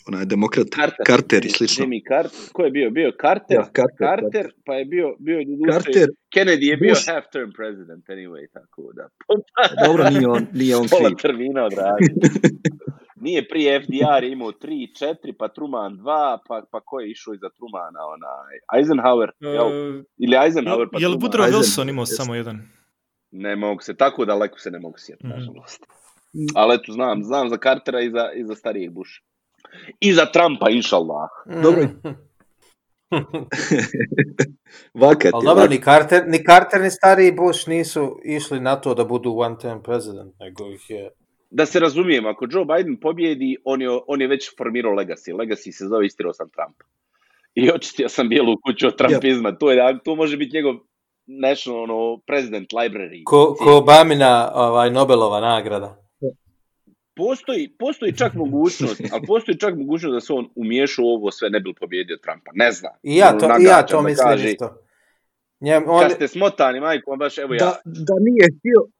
[0.08, 1.06] onaj demokrat, Carter.
[1.06, 1.84] Carter i slično.
[1.84, 2.40] Jimmy Carter.
[2.52, 2.90] Ko je bio?
[2.90, 5.38] Bio Carter, Ja, Carter, Carter, pa je bio, bio
[5.72, 7.08] Carter, Kennedy je bio Bush.
[7.08, 9.08] half term president anyway, tako da.
[9.86, 12.08] dobro, nije on, nije on Pola termina odradio.
[13.28, 17.48] Nije prije FDR imao 3, 4, pa Truman 2, pa, pa ko je išao iza
[17.56, 19.66] Trumana, onaj, Eisenhower, jel?
[19.66, 21.16] Uh, Ili Eisenhower, pa je li.
[21.16, 22.62] Woodrow Wilson imao samo jedan?
[23.30, 25.34] Ne mogu se, tako daleko se ne mogu sjetiti, Mhm.
[25.38, 25.86] nažalost.
[26.54, 29.20] Ali eto, znam, znam za Cartera i za, i za starijeg Busha.
[30.00, 31.28] I za Trumpa, inša Allah.
[31.64, 31.88] Dobro.
[34.94, 38.94] Vakat Ali je, dobro, ni Carter, ni Carter ni stariji Bush nisu išli na to
[38.94, 41.10] da budu one term president, nego ih je...
[41.50, 45.32] Da se razumijem, ako Joe Biden pobjedi, on je, on je već formirao legacy.
[45.32, 46.76] Legacy se zove istirao sam Trump.
[47.54, 49.52] I očistio sam bijelu kuću od Trumpizma.
[49.52, 50.74] To, je, to može biti njegov
[51.26, 53.22] national ono, president library.
[53.24, 55.96] Ko, ko Obamina ovaj, Nobelova nagrada.
[57.14, 61.50] Postoji, postoji čak mogućnost, ali postoji čak mogućnost da se on umiješao u ovo sve
[61.50, 62.50] ne bi pobjedio Trumpa.
[62.54, 62.92] Ne znam.
[63.02, 64.82] I ja Ono, to, i ja nagađam to mislim isto.
[65.60, 67.58] Njem, on, Kad ste smotani, majko, baš evo ja.
[67.58, 68.97] Da, da nije htio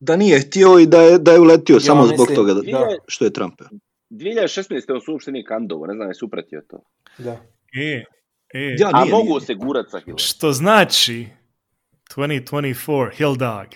[0.00, 2.96] da nije htio i da je, da je uletio samo zbog mislim, toga da, da.
[3.06, 3.60] što je Trump.
[4.10, 4.92] 2016.
[4.94, 6.82] on su uopšte nije kandovo, ne znam, je supratio to.
[7.18, 7.40] da.
[7.72, 8.04] E,
[8.54, 10.18] e, Ja, A nije, mogu se gurat sa Hillary.
[10.18, 11.26] što znači
[12.16, 13.66] 2024 Hill Dog.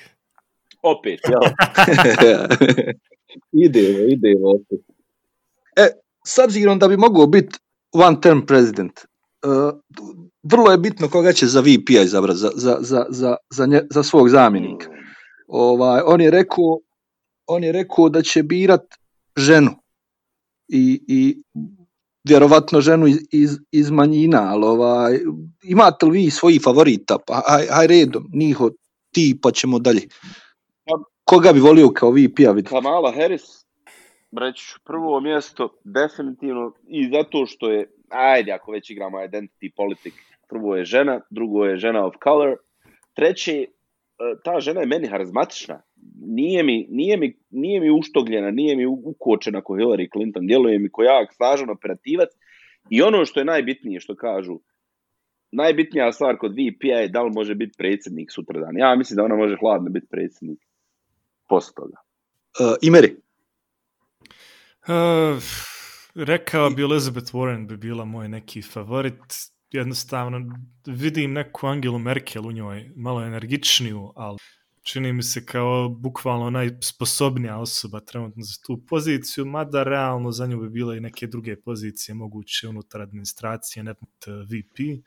[0.83, 1.53] Opet, jel?
[3.66, 4.81] idemo, idemo opet.
[5.77, 5.89] E,
[6.27, 7.59] s obzirom da bi mogao biti
[7.93, 9.81] one term president, uh,
[10.43, 14.03] vrlo je bitno koga će za VP-a izabrati, za, za, za, za, za, nje, za
[14.03, 14.87] svog zamjenika.
[15.51, 16.81] Ovaj, on je rekao
[17.51, 18.95] on je rekao da će birat
[19.37, 19.71] ženu
[20.69, 21.43] i, i
[22.29, 25.19] vjerovatno ženu iz, iz, iz manjina, ali ovaj,
[25.63, 27.19] imate li vi svoji favorita?
[27.27, 28.71] Pa haj, haj redom, Niho,
[29.11, 30.03] ti pa ćemo dalje.
[31.25, 32.75] Koga bi volio kao VP-a vidjeti?
[32.75, 33.43] Kamala Harris,
[34.39, 40.15] reći ću prvo mjesto, definitivno, i zato što je, ajde, ako već igramo identity politik,
[40.49, 42.57] prvo je žena, drugo je žena of color,
[43.15, 43.67] treće,
[44.45, 45.83] ta žena je meni harizmatična.
[46.27, 50.91] Nije mi, nije mi, nije mi uštogljena, nije mi ukočena ko Hillary Clinton, djeluje mi
[50.91, 52.29] ko jak, snažan operativac.
[52.91, 54.61] I ono što je najbitnije, što kažu,
[55.53, 58.79] najbitnija stvar kod VP-a je da li može biti predsjednik sutradan.
[58.79, 60.59] Ja mislim da ona može hladno biti predsjednik
[61.49, 61.97] poslije toga.
[62.61, 63.16] Uh, Imeri,
[64.89, 65.43] Uh,
[66.14, 69.23] rekao bi Elizabeth Warren bi bila moj neki favorit.
[69.71, 70.57] Jednostavno
[70.87, 74.39] vidim neku Angelu Merkel u njoj, malo energičniju, ali
[74.83, 80.61] čini mi se kao bukvalno najsposobnija osoba trenutno za tu poziciju, mada realno za nju
[80.61, 83.95] bi bile i neke druge pozicije moguće unutar administracije, ne
[84.27, 85.05] VP.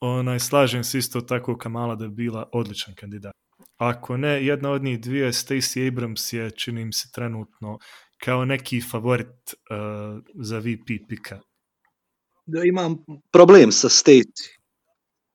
[0.00, 3.32] Onaj, slažem se isto tako Kamala da bi bila odličan kandidat.
[3.76, 7.78] Ako ne, jedna od njih dvije, Stacey Abrams je, čini mi se trenutno,
[8.18, 11.40] kao neki favorit uh, za VP pika.
[12.50, 12.96] Da imam
[13.32, 14.48] problem sa Stacey.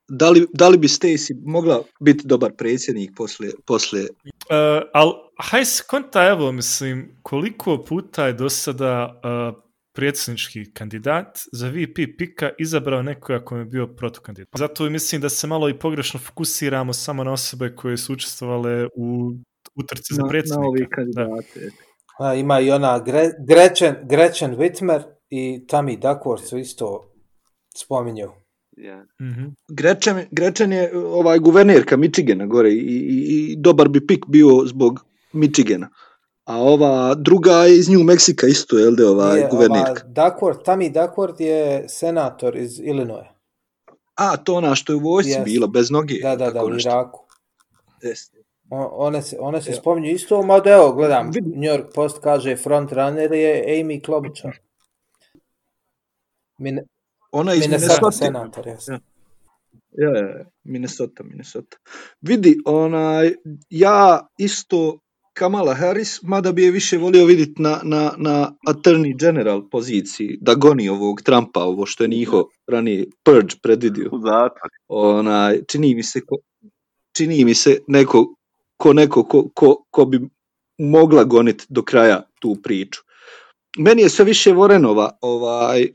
[0.08, 4.08] Da li, da li bi Stacey mogla biti dobar predsjednik posle, posle
[4.46, 9.64] Uh, ali, haj se konta, evo, mislim, koliko puta je do sada uh,
[9.94, 14.50] predsjednički kandidat za VP pika izabrao nekoga koji je bio protokandidat.
[14.58, 19.32] Zato mislim da se malo i pogrešno fokusiramo samo na osobe koje su učestvovale u
[19.76, 20.68] utrci za na, na predsjednika.
[20.68, 20.90] ove Da.
[20.96, 21.72] kandidate?
[22.20, 25.04] A, ima i ona Gre, Gretchen, Gretchen Whitmer
[25.36, 27.04] i Tammy Duckworth su isto
[27.78, 28.32] spominju.
[28.78, 29.04] Yeah.
[29.22, 29.46] Mhm.
[29.70, 35.00] Grečan, Grečan je ovaj guvernerka Michigana gore i, i, i dobar bi pik bio zbog
[35.34, 35.90] Michigana.
[36.46, 39.92] A ova druga je iz New Mexico isto, jel da ovaj Nije, guvernerka?
[39.92, 43.28] ova Duckworth, Tammy Duckworth je senator iz Illinois.
[44.16, 45.46] A, to ona što je u vojsci Jest.
[45.46, 46.16] bila, bez noge.
[46.22, 46.76] Da, da, da, tako u.
[46.76, 47.20] Iraku.
[48.70, 51.28] O- One se, one se spominju isto, mada evo, gledam.
[51.56, 54.58] New York Post kaže front runner je Amy Klobuchar.
[56.58, 56.80] Min,
[57.32, 58.68] Ona iz Minnesota senator.
[58.68, 59.00] Ja.
[59.98, 61.78] Ja, ja, Minnesota, Minnesota.
[62.22, 63.34] Vidi, onaj,
[63.70, 65.00] ja isto
[65.34, 70.56] Kamala Harris, mada bi je više volio vidjeti na, na, na attorney general poziciji, da
[70.56, 74.12] goni ovog Trumpa, ovo što je njihov ranije purge predvidio.
[74.88, 76.38] Onaj, čini mi se ko,
[77.18, 78.36] čini mi se neko,
[78.78, 80.20] ko neko ko, ko, ko bi
[80.78, 83.02] mogla goniti do kraja tu priču.
[83.78, 85.88] Meni je sve više Vorenova ovaj,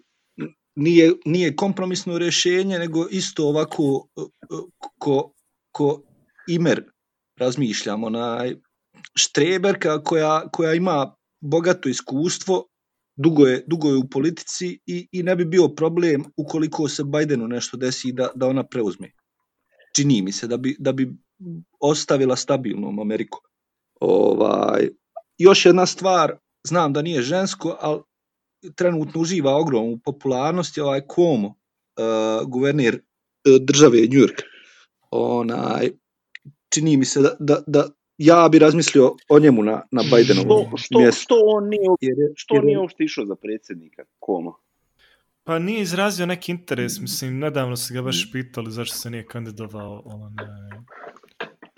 [0.76, 4.26] nije, nije kompromisno rješenje, nego isto ovako e, e,
[4.98, 5.32] ko,
[5.72, 6.02] ko
[6.48, 6.84] Imer
[7.40, 8.54] razmišljam, onaj
[9.14, 12.66] štreberka koja, koja ima bogato iskustvo,
[13.16, 17.48] dugo je, dugo je u politici i, i ne bi bio problem ukoliko se Bidenu
[17.48, 19.12] nešto desi da, da ona preuzme.
[19.96, 21.12] Čini mi se da bi, da bi
[21.80, 23.38] ostavila stabilnom Ameriku.
[24.00, 24.88] Ovaj,
[25.38, 28.02] još jedna stvar, znam da nije žensko, ali
[28.74, 31.54] trenutno uživa ogromnu popularnost je ovaj Cuomo, uh,
[32.46, 33.00] guverner uh,
[33.60, 34.42] države New York.
[35.10, 35.90] Onaj,
[36.68, 37.88] čini mi se da, da, da
[38.18, 41.20] ja bi razmislio o njemu na, na Bidenovom Što, što, mjestu.
[41.20, 44.02] što on nije, Jer je, što jer on je- nije uopšte išao za predsjednika?
[44.18, 44.56] Komo?
[45.44, 50.02] Pa nije izrazio neki interes, mislim, nedavno su ga baš pitali zašto se nije kandidovao.
[50.04, 50.46] Onaj,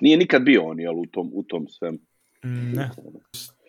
[0.00, 1.98] Nije nikad bio on, jel, u tom, u tom svemu.
[2.44, 2.90] mm, ne,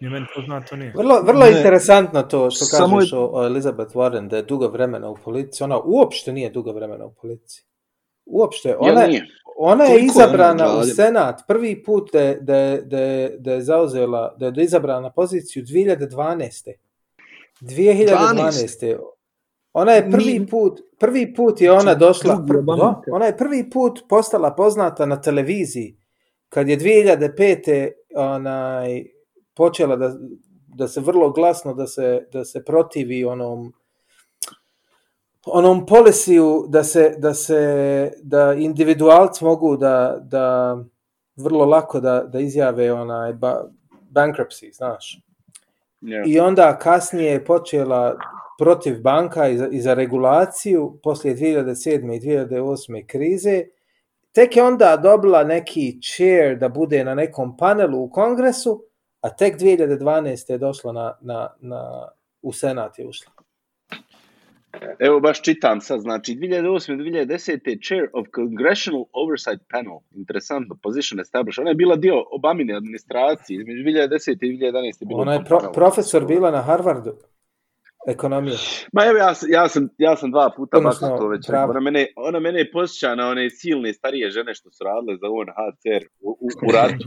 [0.04, 0.94] je meni poznato nije.
[0.96, 1.52] Vrlo, vrlo Ne.
[1.52, 5.64] interesantno to što Samo kažeš je- o, Elizabeth Warren, da je dugo vremena u politici.
[5.64, 7.66] Ona uopšte nije dugo vremena u politici.
[8.26, 8.76] Uopšte.
[8.80, 9.26] Ona, je- nije?
[9.58, 10.84] ona je Koliko je izabrana u?
[10.86, 15.00] Senat prvi put da, je- da, je- da, je- da je zauzela, da je izabrana
[15.02, 16.74] na poziciju 2012.
[17.62, 18.98] 2012.
[19.74, 22.42] Ona je prvi put, prvi put je ona došla, da,
[23.12, 25.98] ona je prvi put postala poznata na televiziji
[26.50, 27.92] kad je 2005.
[28.16, 29.06] onaj
[29.54, 30.14] počela da,
[30.68, 33.74] da se vrlo glasno da se, da se protivi onom
[35.46, 40.78] onom polisiju da se, da se da individualci mogu da, da
[41.36, 43.66] vrlo lako da, da izjave onaj ba,
[44.12, 45.20] bankruptcy, znaš.
[46.02, 46.24] Ja.
[46.26, 48.18] I onda kasnije je počela
[48.60, 52.16] protiv banka i za, i za regulaciju poslije 2007.
[52.16, 53.08] i 2008.
[53.08, 53.64] krize.
[54.32, 58.84] Tek je onda dobila neki chair da bude na nekom panelu u kongresu,
[59.24, 60.52] a tek 2012.
[60.52, 62.10] je došla na, na, na,
[62.42, 63.32] u senat je ušla.
[65.00, 67.86] Evo baš čitam sad, znači 2008-2010.
[67.88, 71.62] Chair of Congressional Oversight Panel, interesantno, position established.
[71.62, 74.32] Ona je bila dio Obamine administracije, između 2010.
[74.32, 75.02] i 2011.
[75.02, 77.18] je bilo Ona je pro, profesor bila na Harvardu.
[78.08, 78.56] Ekonomija.
[78.94, 81.50] Ma evo ja, sam- ja, sam, ja sam dva puta Odnosno, to već.
[81.50, 86.06] Ona mene, ona mene posjeća na one silne starije žene što su radile za UNHCR
[86.22, 87.06] u, u, u ratu,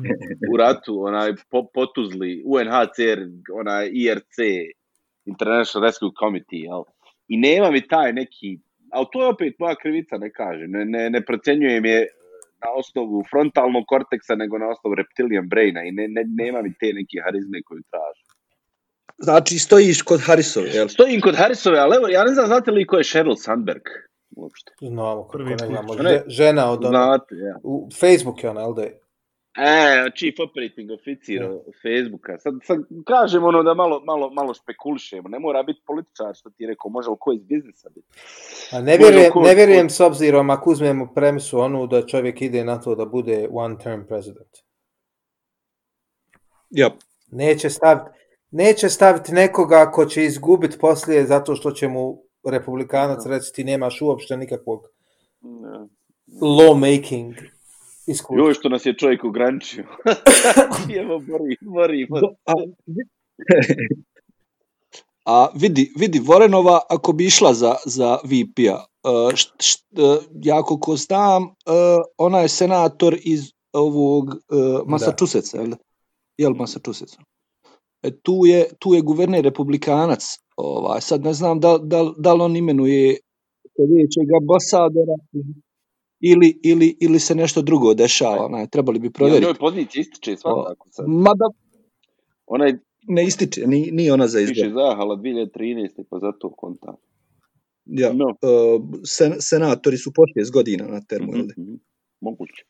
[0.52, 3.20] u ratu, onaj po, potuzli, UNHCR,
[3.60, 4.36] onaj IRC,
[5.24, 6.82] International Rescue Committee, jel?
[7.28, 8.58] I nema mi taj neki,
[8.92, 12.06] ali to je opet moja krivica, ne kaže, ne, ne, ne procenjujem je
[12.64, 16.86] na osnovu frontalnog korteksa, nego na osnovu reptilian braina i ne, ne, nema mi te
[16.92, 18.25] neke harizme koju tražim.
[19.18, 20.88] Znači, stojiš kod Harrisove, jel?
[20.88, 23.82] Stojim kod Harrisove, ali evo, ja ne znam, znate li ko je Sheryl Sandberg
[24.30, 24.72] uopšte?
[24.80, 25.94] Znamo kako Prvi ne znamo.
[26.26, 27.58] Žena od ona, Znate, ja.
[27.62, 29.00] u Facebook je ona, jel da je?
[29.58, 31.48] E, chief operating officer Ja.
[31.82, 32.38] Facebooka.
[32.38, 35.28] Sad, sad kažem ono da malo, malo, malo špekulišemo.
[35.28, 38.06] Ne mora biti političar, što ti je rekao, može li ko iz biznisa biti.
[38.72, 42.64] A ne vjerujem, ko- ne vjerujem s obzirom ako uzmemo premisu onu da čovjek ide
[42.64, 44.48] na to da bude one term president.
[46.70, 46.90] Ja.
[47.30, 48.10] Neće staviti
[48.50, 54.02] neće staviti nekoga ko će izgubiti poslije zato što će mu republikanac reći ti nemaš
[54.02, 54.80] uopšte nikakvog
[55.42, 55.86] Ja.
[56.40, 57.34] lawmaking
[58.06, 58.44] iskustva.
[58.44, 59.84] Joj, što nas je čovjek ograničio.
[61.02, 62.06] Evo, bori, bori.
[62.10, 62.52] Do- a,
[65.34, 70.62] a vidi, vidi, Vorenova ako bi išla za, za VP-a, uh, št, št, uh, ja
[70.62, 71.50] koliko znam, uh,
[72.18, 73.40] ona je senator iz
[73.72, 74.34] ovog uh,
[74.86, 75.72] Massachusettsa, jel?
[76.36, 77.18] Jel Massachusettsa?
[78.02, 80.22] E, tu, je, tu je guverner republikanac,
[80.56, 83.16] ovaj, sad ne znam da, da, da li on imenuje
[83.76, 85.14] sljedećeg ambasadora
[86.20, 89.44] ili, ili, ili se nešto drugo dešava, onaj, trebali bi Ja, provjeriti.
[89.44, 91.04] njoj pozicija ističe svakako sad.
[91.08, 91.44] Mada
[92.46, 92.78] Ona je
[93.08, 94.54] ne ističe, ni, ni ona za izbor.
[94.54, 96.04] više zahala 2013.
[96.10, 96.94] pa zato konta.
[97.84, 98.24] Ja, No.
[98.26, 101.38] uh, sen, senatori su po šest godina na termu, da?
[101.38, 101.74] mhm.
[102.20, 102.64] Moguće.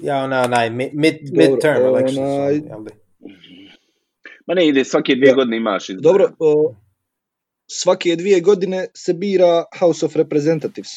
[0.00, 2.18] Ja, ona, onaj mid, mid, Dobro, midterm elections.
[2.18, 2.84] onaj- jel?
[4.46, 5.34] Ma ne ide, svake dvije Ja.
[5.34, 6.02] godine imaš izbore.
[6.02, 6.74] Dobro, uh,
[7.66, 10.90] svake dvije godine se bira House of Representatives.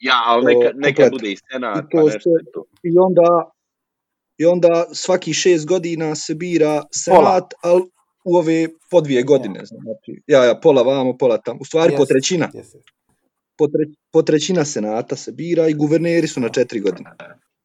[0.00, 2.64] Ja, ali neka, To neka bude i senat, I pa to nešto sve- je to.
[2.82, 3.50] I onda,
[4.38, 7.82] i onda svaki šest godina se bira senat, ali
[8.24, 9.60] u ove po dvije godine.
[9.64, 11.58] Znači, ja, ja, pola vamo, pola tamo.
[11.60, 12.48] U stvari po Jeste, trećina.
[12.54, 12.78] jeste.
[13.58, 17.10] Po, tre, po trećina senata se bira i guverneri su na četiri godine.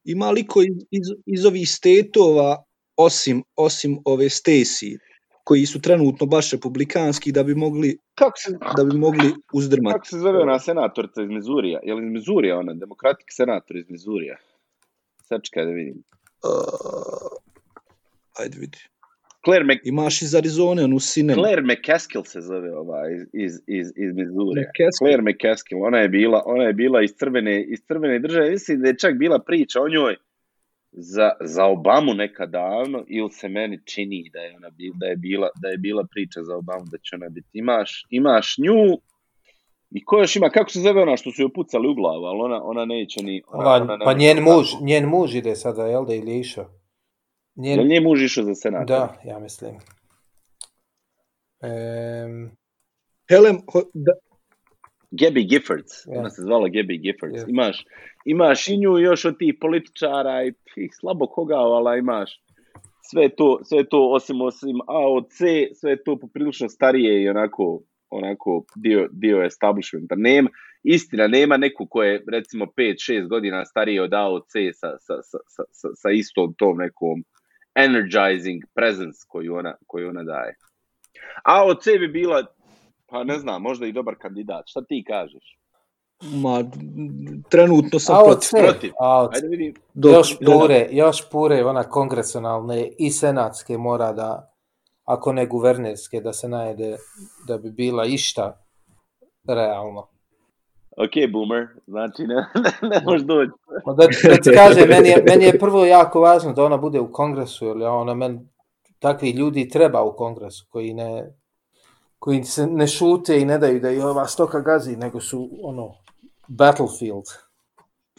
[0.06, 2.64] Ima li ko iz, iz, ovih stetova,
[2.98, 4.98] osim, osim ove Stacey,
[5.44, 9.94] koji su trenutno baš republikanski, da bi mogli, Kako se, da bi mogli uzdrmati?
[9.94, 11.80] kako se zove ona senatorica iz Mizurija?
[11.84, 14.38] Je li iz Mizurija ona, demokratik senator iz Mizurija?
[15.24, 16.04] Sad čekaj da vidim.
[16.44, 17.38] Uh,
[18.40, 18.78] ajde vidi.
[19.46, 21.36] Claire, Mc, Imaš iz Arizone, onu Sinem.
[21.36, 24.64] Claire McCaskill se zove ova iz, iz, iz, iz Mizurija.
[24.64, 25.06] McCaskill.
[25.06, 28.88] Claire McCaskill, ona je bila, ona je bila iz crvene, iz crvene države, mislim da
[28.88, 30.16] je čak bila priča o njoj
[30.92, 35.16] za, za Obamu nekad davno, ili se meni čini da je ona bi, da je
[35.16, 37.48] bila, da je bila priča za Obamu da će ona biti.
[37.54, 38.98] Imaš, imaš nju
[39.92, 42.42] i ko još ima, kako se zove ona što su joj pucali u glavu, ali
[42.42, 43.42] ona, ona neće ni...
[43.48, 46.40] Ona, ona ne pa njen muž, njen muž ide sada, jel da, ili je
[47.56, 47.64] išao?
[47.66, 48.88] Je Njen, njen muž išao za senat?
[48.88, 49.76] da, ja mislim.
[51.62, 52.52] Em,
[53.30, 54.12] Helen, ho- da,
[55.12, 56.20] Gabby Giffords, Ja.
[56.20, 57.38] ona se zvala Gabby Giffords.
[57.38, 57.46] Ja.
[57.48, 57.86] Imaš,
[58.26, 62.42] imaš i nju još od tih političara i tih slabo koga, ali imaš
[63.02, 65.38] sve to, sve to osim, osim AOC,
[65.74, 70.16] sve je to poprilično starije i onako, onako dio, dio establishmenta.
[70.18, 70.50] Nema,
[70.84, 75.64] istina, nema neku ko je recimo 5-6 godina stariji od AOC sa, sa, sa, sa,
[75.72, 77.24] sa, sa istom tom nekom
[77.76, 80.56] energizing presence koju ona, koju ona daje.
[81.44, 82.46] AOC bi bila,
[83.06, 84.64] pa ne znam, možda i dobar kandidat.
[84.68, 85.58] Šta ti kažeš?
[86.22, 86.64] ma,
[87.50, 88.72] trenutno sam AOC, protiv.
[88.72, 88.92] protiv.
[89.00, 89.36] AOC.
[89.36, 89.74] Ajde vidim.
[89.94, 94.54] Dok, još pure, još pure, ona kongresionalne i senatske mora da,
[95.04, 96.98] ako ne guvernerske, da se najede
[97.48, 98.66] da bi bila išta
[99.48, 100.08] realno.
[100.98, 103.52] Ok, boomer, znači ne, ne, ne možeš doći.
[103.86, 107.00] Ma Da, da ti kaže, meni je, meni je prvo jako važno da ona bude
[107.00, 108.40] u kongresu, jer ona meni
[109.00, 111.36] takvi ljudi treba u kongresu, koji ne
[112.20, 115.94] koji se ne šute i ne daju da i ova stoka gazi, nego su ono
[116.48, 117.26] battlefield.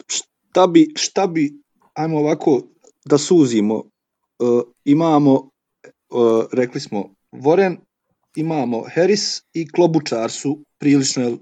[0.07, 1.53] šta bi, šta bi,
[1.93, 2.61] ajmo ovako
[3.05, 7.77] da suzimo, uh, imamo, uh, rekli smo, Warren,
[8.35, 11.37] imamo Harris i Klobučar su prilično,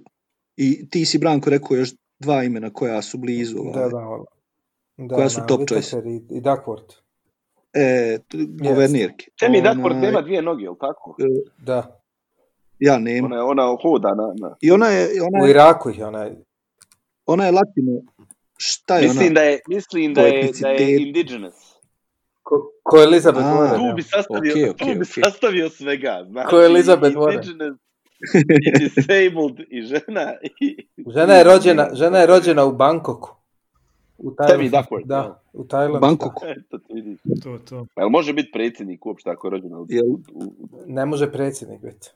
[0.58, 1.90] i ti si Branko rekao još
[2.20, 3.58] dva imena koja su blizu.
[3.60, 3.74] Ovaj.
[3.74, 4.24] Da, da,
[5.00, 5.98] da, Koja su na top choice?
[5.98, 6.96] I, i Duckworth.
[7.74, 8.18] E,
[8.64, 9.26] guvernirke.
[9.40, 11.16] Temi Onaj, Duckworth nema dvije noge, jel tako?
[11.58, 12.00] Da,
[12.80, 13.26] Ja nema.
[13.26, 14.34] Ona, je- ona hoda na...
[14.40, 14.56] na.
[14.62, 16.32] I ona je, ona u je, Iraku ih je onaj.
[17.26, 18.02] ona je latino.
[18.58, 19.34] Šta je Mislim ona?
[19.34, 21.54] da je, mislim da je, da je indigenous.
[22.44, 23.90] Ko, ko je Elizabeth Warren.
[23.90, 26.26] Tu bi sastavio, Okej, okej, tu bi sastavio svega.
[26.30, 27.34] Znači, Ko je Elizabeth Warren?
[27.36, 27.80] indigenous,
[28.68, 30.88] i disabled, i žena, i...
[31.08, 33.36] Žena je rođena, žena je rođena u Bangkoku.
[34.18, 34.78] U Tajlandu.
[34.78, 36.00] Duckworth, Da, u Tajlandu.
[36.00, 36.46] Bangkoku.
[36.46, 37.20] Eto, ti vidiš.
[37.44, 37.86] To, to.
[37.96, 39.88] Pa Jel može biti predsjednik uopšte ako je rođena u,
[40.86, 42.10] Ne može predsjednik biti.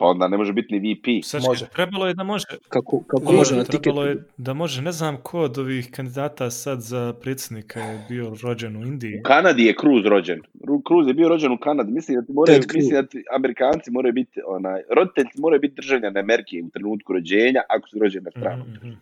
[0.00, 1.24] Pa onda ne može biti ni VP.
[1.24, 1.68] Sad Može.
[1.68, 5.40] trebalo je da može, kako, kako može na trebalo je da može, ne znam ko
[5.40, 9.14] od ovih kandidata sad za predsjednika je bio rođen u Indiji.
[9.14, 10.40] U Kanadi je Cruz rođen.
[10.60, 11.92] Ru- Cruz je bio rođen u Kanadi.
[11.92, 16.18] Mislim da ti moraju, mislim da ti Amerikanci moraju biti, onaj, roditelji moraju biti državljani
[16.18, 18.96] Amerike u trenutku rođenja ako su rođeni na stranoj, Mhm, mhm.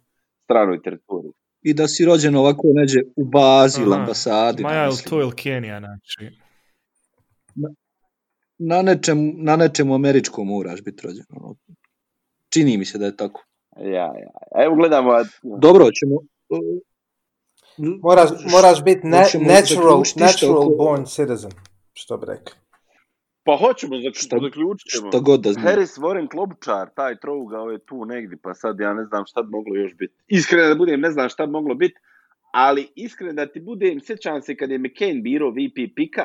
[0.45, 1.33] stranoj teritoriji.
[1.63, 4.01] I da si rođen ovako neđe u bazi ili Aha.
[4.01, 4.63] ambasadi.
[4.63, 5.11] Ili mislim.
[5.11, 6.31] to ili Kenija, znači.
[8.59, 11.25] Na nečem, na nečemu američkom moraš biti rođen.
[11.31, 11.55] ono.
[12.51, 13.45] Čini mi se da je tako.
[13.77, 14.65] Ja, ja.
[14.65, 15.13] Evo gledamo.
[15.43, 16.15] Dobro, ćemo...
[16.49, 16.59] uh,
[18.03, 21.51] Moraš, moraš biti ne, natural, natural oko- born citizen,
[21.93, 22.55] što bi rekli.
[23.45, 25.09] Pa hoćemo, zak, Šta- zaključit ćemo.
[25.11, 25.65] Šta god da znam.
[25.67, 29.49] Harris, Warren, Klobučar, taj trougao je tu negdje, pa sad ja ne znam šta bi
[29.51, 30.15] moglo još biti.
[30.29, 31.95] Iskreno da budem, ne znam šta bi moglo biti,
[32.53, 36.25] ali iskreno da ti budem, sjećam se kad je McCain biro VP pika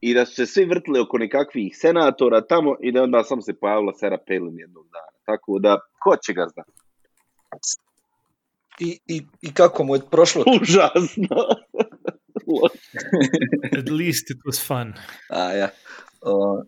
[0.00, 3.54] i da su se svi vrtili oko nekakvih senatora tamo i da onda sam se
[3.54, 5.18] pojavila Sarah Palin jednog dana.
[5.24, 6.72] Tako da, ko će ga znati?
[8.78, 10.44] I, i, I kako mu je prošlo?
[10.62, 11.36] Užasno.
[13.78, 14.92] At least it was fun.
[15.28, 15.68] A, ja.
[16.20, 16.62] O,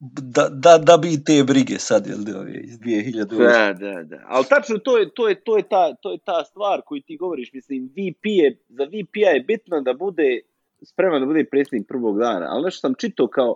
[0.00, 3.38] da, da, da bi i te brige sad, jel da ove iz 2008.
[3.38, 4.24] Da, da, da.
[4.28, 7.16] Ali tačno to je, to je, to je, ta, to je ta stvar koju ti
[7.16, 7.52] govoriš.
[7.52, 10.40] Mislim, VP je, za VP-a je bitno da bude
[10.84, 12.46] spreman da bude predsjednik prvog dana.
[12.50, 13.54] Ali nešto sam čitao kao,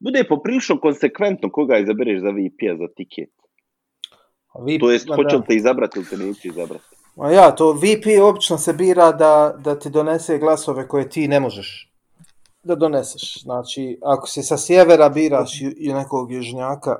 [0.00, 3.30] bude poprilično konsekventno koga izabereš za VP-a za tiket.
[4.54, 6.84] A Vi, To jest, hoće li te izabrati ili te neće izabrati.
[7.16, 11.40] Ma ja, to VP obično se bira da, da ti donese glasove koje ti ne
[11.40, 11.90] možeš
[12.62, 13.42] da doneseš.
[13.42, 16.96] Znači, ako si sa sjevera biraš i, nekog južnjaka,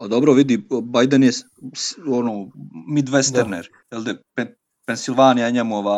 [0.00, 1.30] A dobro vidi, Biden je
[2.08, 2.48] ono,
[2.88, 4.54] midwesterner, jel da, Pe-
[4.86, 5.96] Pensilvanija je njemu ova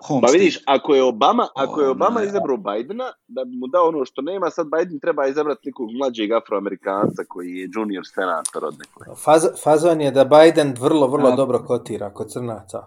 [0.00, 0.38] home Pa state.
[0.38, 4.22] vidiš, ako je Obama, ako je Obama izabrao Bidena, da bi mu dao ono što
[4.22, 9.18] nema, sad Biden treba izabrati nekog mlađeg afroamerikanca koji je junior senator od nekog.
[9.18, 12.82] Faz, fazon je da Biden vrlo, vrlo A- dobro kotira kod crnaca.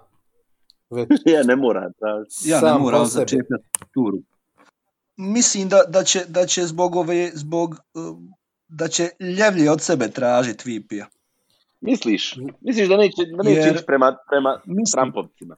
[0.90, 2.50] Već ja ne moram tražiti.
[2.50, 3.20] Ja ne sam moram po sebi.
[3.22, 4.18] začepljati turu.
[5.18, 8.18] Mislim da, da, će, da će zbog ove, zbog, uh,
[8.68, 11.06] da će ljevlje od sebe tražiti VP-a.
[11.82, 12.36] Misliš?
[12.62, 15.56] Misliš da neće, da neće Jer- ići prema, prema Mislim, Trumpovcima?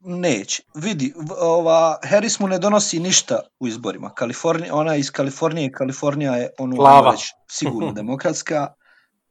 [0.00, 0.62] Neće.
[0.74, 4.10] Vidi, ova, Harris mu ne donosi ništa u izborima.
[4.14, 7.10] Kalifornija, ona je iz Kalifornije, Kalifornija je ono Plava.
[7.10, 8.66] već sigurno demokratska,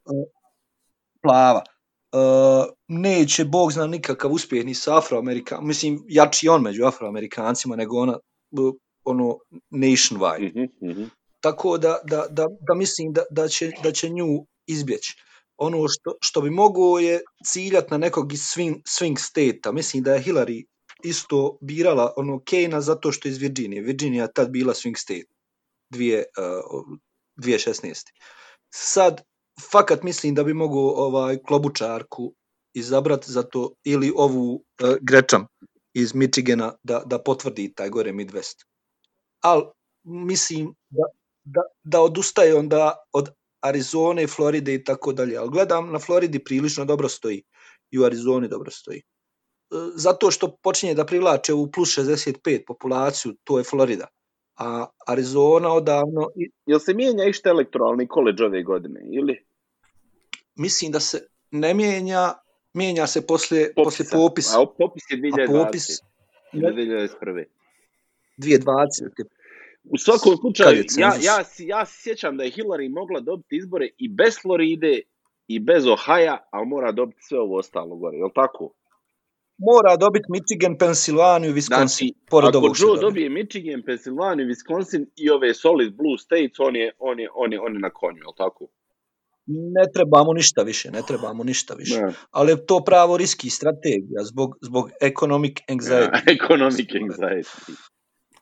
[0.06, 0.12] e,
[1.22, 1.64] plava.
[2.12, 2.18] E,
[2.88, 8.18] neće, Bog zna, nikakav uspjeh ni sa Afroamerikancima, mislim, jači on među Afroamerikancima nego ona,
[9.04, 9.38] ono,
[9.72, 10.50] nationwide.
[10.50, 11.04] Mhm, mhm.
[11.40, 15.16] Tako da, da, da, da mislim da, da, će, da će nju izbjeći.
[15.58, 19.72] Ono što, što bi mogao je ciljat na nekog iz swing, swing state-a.
[19.72, 20.64] Mislim da je Hillary
[21.04, 23.82] isto birala ono Kejna zato što je iz Virginije.
[23.82, 25.28] Virginija tad bila swing state.
[25.90, 26.98] Dvije, uh,
[27.38, 28.04] 2016.
[28.74, 29.22] Sad,
[29.72, 32.34] fakat mislim da bi mogao ovaj klobučarku
[32.74, 35.48] izabrat zato ili ovu uh, Grečam
[35.94, 38.66] iz Michigana da, da potvrdi taj gore Midwest.
[39.42, 39.72] Al
[40.04, 41.04] mislim da,
[41.44, 43.30] da, da odustaje onda od
[43.68, 45.38] Arizone, Floride i tako dalje.
[45.38, 47.44] Ali gledam na Floridi prilično dobro stoji
[47.92, 48.98] i u Arizoni dobro stoji.
[48.98, 49.04] E,
[49.96, 54.08] Zato što počinje da privlače u plus 65 populaciju, to je Florida.
[54.58, 56.30] A Arizona odavno,
[56.66, 59.46] Jel se mijenja išta elektoralni koleđ ove godine, ili?
[60.56, 62.34] mislim da se ne mijenja,
[62.74, 64.62] mijenja se poslije, poslije popisa.
[64.62, 65.66] A popis je A 2020.
[65.66, 65.88] popis
[66.54, 67.46] ili 2021.
[68.38, 69.26] 2020.
[69.90, 74.34] U svakom slučaju, ja, ja, ja sjećam da je Hillary mogla dobiti izbore i bez
[74.42, 75.00] Floride
[75.48, 78.74] i bez Ohaja, ali mora dobiti sve ovo ostalo gore, jel tako?
[79.58, 81.88] Mora dobiti Michigan, Pensilvaniju, Wisconsin.
[81.88, 83.30] Znači, pored ako Joe dobije.
[83.30, 87.74] Michigan, Pennsylvania, Wisconsin i ove solid blue states, on je, on je, on je, on
[87.74, 88.68] je na konju, jel tako?
[89.48, 92.02] Ne trebamo ništa više, ne trebamo ništa više.
[92.02, 92.14] Ne.
[92.32, 96.20] Ali to pravo riski strategija zbog, zbog economic anxiety.
[96.44, 97.72] Economic anxiety.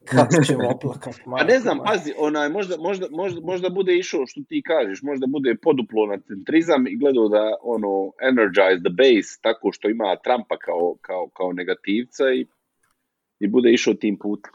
[0.05, 4.41] Kako ćemo oplakat, A ne znam, pazi, onaj, možda, možda, možda, možda bude išao što
[4.49, 9.71] ti kažeš, možda bude poduplo na centrizam i gledao da ono energize the base tako
[9.71, 12.45] što ima Trumpa kao, kao, kao negativca i,
[13.39, 14.51] i bude išao tim putem.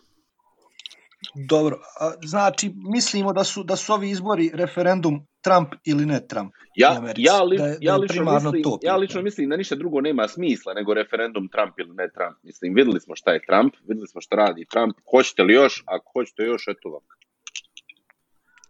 [1.49, 1.77] Dobro,
[2.25, 6.53] znači mislimo da su da su ovi izbori referendum Trump ili ne Trump.
[6.55, 9.57] u Ja, Americi, ja, li, da je- ja, lično mislim, to ja lično mislim da
[9.57, 12.37] ništa drugo nema smisla nego referendum Trump ili ne Trump.
[12.43, 14.97] Mislim, vidjeli smo šta je Trump, vidjeli smo šta radi Trump.
[15.11, 15.83] Hoćete li još?
[15.87, 17.03] Ako hoćete još, eto vam.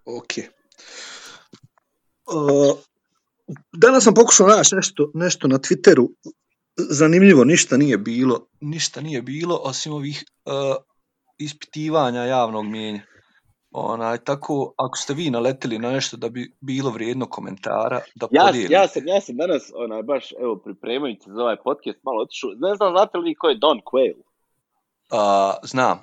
[0.07, 0.33] Ok.
[2.27, 2.79] Uh,
[3.73, 6.09] danas sam pokušao naći nešto, nešto na Twitteru.
[6.77, 8.47] Zanimljivo, ništa nije bilo.
[8.61, 10.53] Ništa nije bilo osim ovih uh,
[11.39, 13.03] ispitivanja javnog mijenja.
[13.71, 18.43] Onaj, tako, ako ste vi naletili na nešto da bi bilo vrijedno komentara, da Ja,
[18.47, 18.75] podijelite.
[18.75, 22.51] ja, sam, ja sam danas, onaj, baš, evo, pripremajući za ovaj podcast, malo otišao.
[22.51, 24.23] Ne znam, znate li vi ko je Don Quayle?
[25.11, 25.99] A, znam.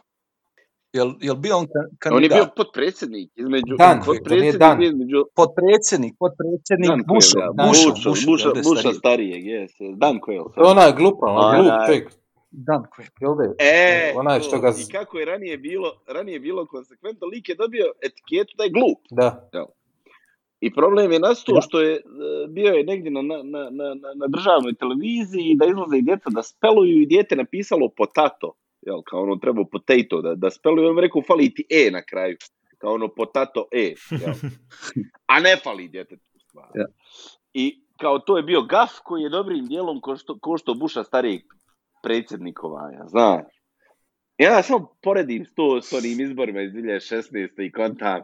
[0.94, 2.16] Jel, jel bio on ka- kandidat?
[2.18, 3.76] On je bio potpredsjednik između...
[3.78, 4.84] Dan, potpredsjednik Dan.
[4.84, 5.26] između...
[5.36, 7.00] potpredsjednik, potpredsjednik Dan
[8.40, 9.00] jel da je Busha stariji?
[9.00, 10.54] starijeg, jes, Dan Quayle.
[10.56, 12.12] To je glupa, on Onaj- glup čovjek.
[12.58, 12.84] Dan.
[13.22, 13.56] Jel je?
[13.60, 14.70] E, Onaj to, što ga...
[14.70, 19.00] i kako je ranije bilo, ranije bilo konsekventno, lik je dobio etiketu da je glup.
[19.10, 19.66] Da.
[20.60, 22.00] I problem je nastao što je e,
[22.48, 23.70] bio je negdje na, na, na,
[24.16, 28.54] na, državnoj televiziji da izlaze i djeca da speluju i dijete napisalo potato.
[28.82, 32.38] Jel, kao ono treba potato da, da speluju, on rekao fali ti e na kraju.
[32.78, 33.94] Kao ono potato e.
[34.12, 34.34] Jel.
[35.34, 35.92] A ne fali
[36.48, 36.72] stvarno.
[36.76, 36.86] Ja.
[37.54, 41.04] I kao to je bio gaf koji je dobrim dijelom ko što, ko što Buša
[41.04, 41.42] starijeg
[42.06, 43.46] predsjednikovanja, znaš.
[44.38, 47.68] Ja samo poredim to s onim izborima iz 2016.
[47.68, 48.22] i kontam,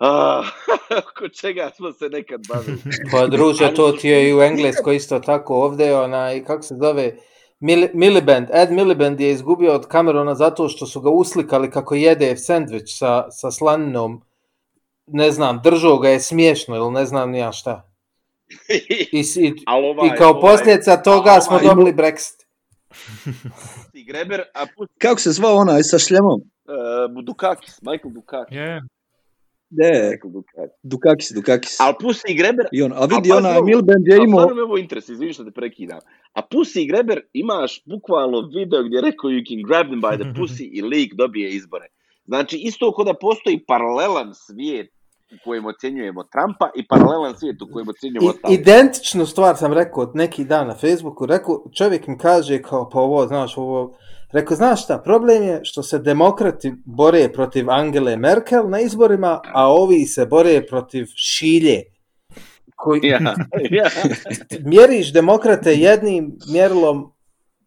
[0.00, 0.42] a,
[1.10, 2.78] oko čega smo se nekad bavili.
[3.12, 7.16] Pa druže, to ti je i u Engleskoj isto tako ovdje, onaj, kako se zove,
[7.60, 12.36] Mil- Miliband, Ed Miliband je izgubio od Camerona zato što su ga uslikali kako jede
[12.36, 14.22] sandvič sa, sa slaninom,
[15.06, 17.90] ne znam, držao ga je smiješno ili ne znam ni ja šta.
[19.12, 22.47] I, i, Ali ovaj, i kao ovaj, posljedica toga smo ovaj- dobili Brexit.
[22.88, 26.40] Pusti Greber, a pusti Kako se zvao onaj sa šljemom?
[26.40, 28.56] uh, Dukakis, Michael Dukakis.
[28.56, 28.80] Je,
[29.70, 30.76] Ne, Michael Dukakis.
[30.82, 31.80] Dukakis, Dukakis.
[31.80, 34.78] Ali pusti Greber, I on, a vidi onaj ovo, Milband je imao, stvarno me ovo
[34.78, 35.98] interes, izvini što te prekidam.
[36.32, 40.40] A Pussy Greber imaš bukvalno video gdje je rekao you can grab them by the
[40.40, 41.86] pussy i lik dobije izbore.
[42.24, 44.90] Znači, isto kao da postoji paralelan svijet
[45.32, 50.02] u kojem ocjenjujemo Trumpa i paralelan svijet u kojem ocjenjujemo I, identičnu stvar sam rekao
[50.02, 53.96] od neki dan na Facebooku, rekao, čovjek mi kaže kao pa ovo, znaš, ovo,
[54.32, 59.72] rekao, znaš šta, problem je što se demokrati bore protiv Angele Merkel na izborima, a
[59.72, 61.82] ovi se bore protiv Šilje.
[62.76, 63.18] Koji, Ja,
[63.70, 63.88] ja.
[64.70, 67.12] mjeriš demokrate jednim mjerilom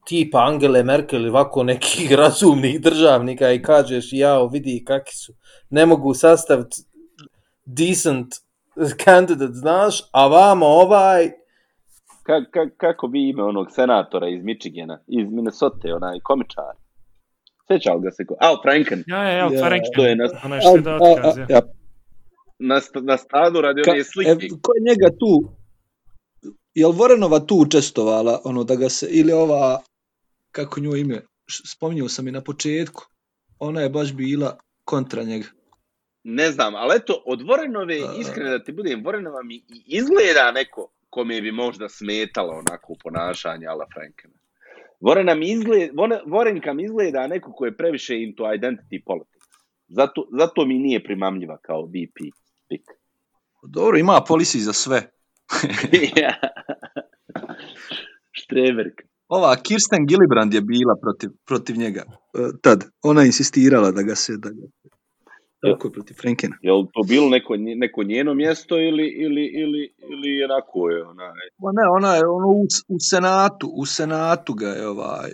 [0.05, 5.33] tipa Angele Merkel ili ovako nekih razumnih državnika i kažeš jao vidi kakvi su,
[5.69, 6.90] ne mogu sastaviti
[7.73, 8.27] decent
[9.03, 11.31] candidate, znaš, a vamo ovaj,
[12.23, 16.73] Ka, ka, kako bi ime onog senatora iz Michigana, iz Minnesota, onaj komičar.
[17.67, 18.35] Sjeća li ga se ko?
[18.39, 19.03] Al Franken.
[19.07, 21.45] Ja, ja, ja, Ja, Frank, to je na- onaj što je da otkaz, ja.
[21.49, 21.61] ja.
[22.59, 24.47] Na, na stadu radi Ka, one e, slike.
[24.61, 25.51] ko je njega tu,
[26.73, 29.81] jel Vorenova tu učestvovala, ono da ga se, ili ova,
[30.51, 31.21] kako njoj ime,
[31.65, 33.03] spominjao sam i na početku,
[33.59, 35.45] ona je baš bila kontra njega.
[36.23, 40.91] Ne znam, ali eto, od Vorenove, iskreno da ti budem, Vorenova mi i izgleda neko
[41.09, 44.33] kome bi možda smetalo onako ponašanje ala Frankena.
[44.99, 49.47] Vorena mi izgleda, Vore- Vorenka mi izgleda neko ko je previše into identity politics.
[49.87, 52.17] Zato, zato mi nije primamljiva kao VP
[52.69, 52.83] pick.
[53.63, 55.01] Dobro, ima polisi za sve.
[58.31, 59.03] Štreberka.
[59.27, 62.83] Ova Kirsten Gillibrand je bila protiv, protiv njega e, tad.
[63.01, 64.33] Ona je insistirala da ga se...
[64.37, 64.61] Da ga...
[65.61, 66.55] Tako je protiv Frankena.
[66.61, 71.27] Je li to bilo neko, neko njeno mjesto ili, ili, ili, ili onako je onaj?
[71.57, 75.31] Ma ne, ona je ono u, u senatu, u senatu ga je ovaj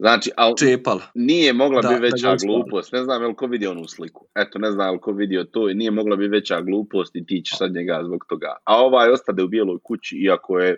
[0.00, 1.02] Znači, ali čepala.
[1.14, 2.92] nije mogla Da, bi veća glupost.
[2.92, 4.26] Ne znam je li ko vidio onu sliku.
[4.34, 7.26] Eto, ne znam je li ko vidio to i nije mogla bi veća glupost i
[7.26, 8.56] ti ćeš sad njega zbog toga.
[8.64, 10.76] A ovaj ostade u bijeloj kući iako je...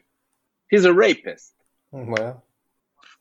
[0.73, 1.57] He's a rapist.
[1.91, 2.41] Ma,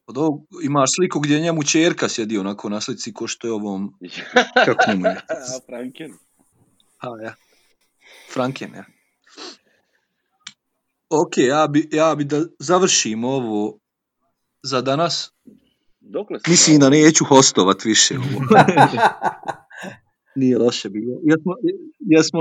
[0.08, 3.54] Od ovog imaš sliku gdje je njemu čerka sjedi onako na slici ko što je
[3.54, 3.94] ovom,
[4.66, 5.12] kako njemu je?
[5.12, 6.14] A Franken.
[7.00, 7.36] A, ja.
[8.34, 8.86] Franken, ja.
[11.10, 13.80] Ok, ja bi, ja bi da završim ovo
[14.64, 15.32] za danas.
[16.00, 16.50] Dokle si?
[16.50, 18.46] Mislim da neću hostovat više ovo.
[20.36, 21.20] Nije loše bilo.
[21.24, 21.54] Jesmo,
[22.00, 22.36] jesmo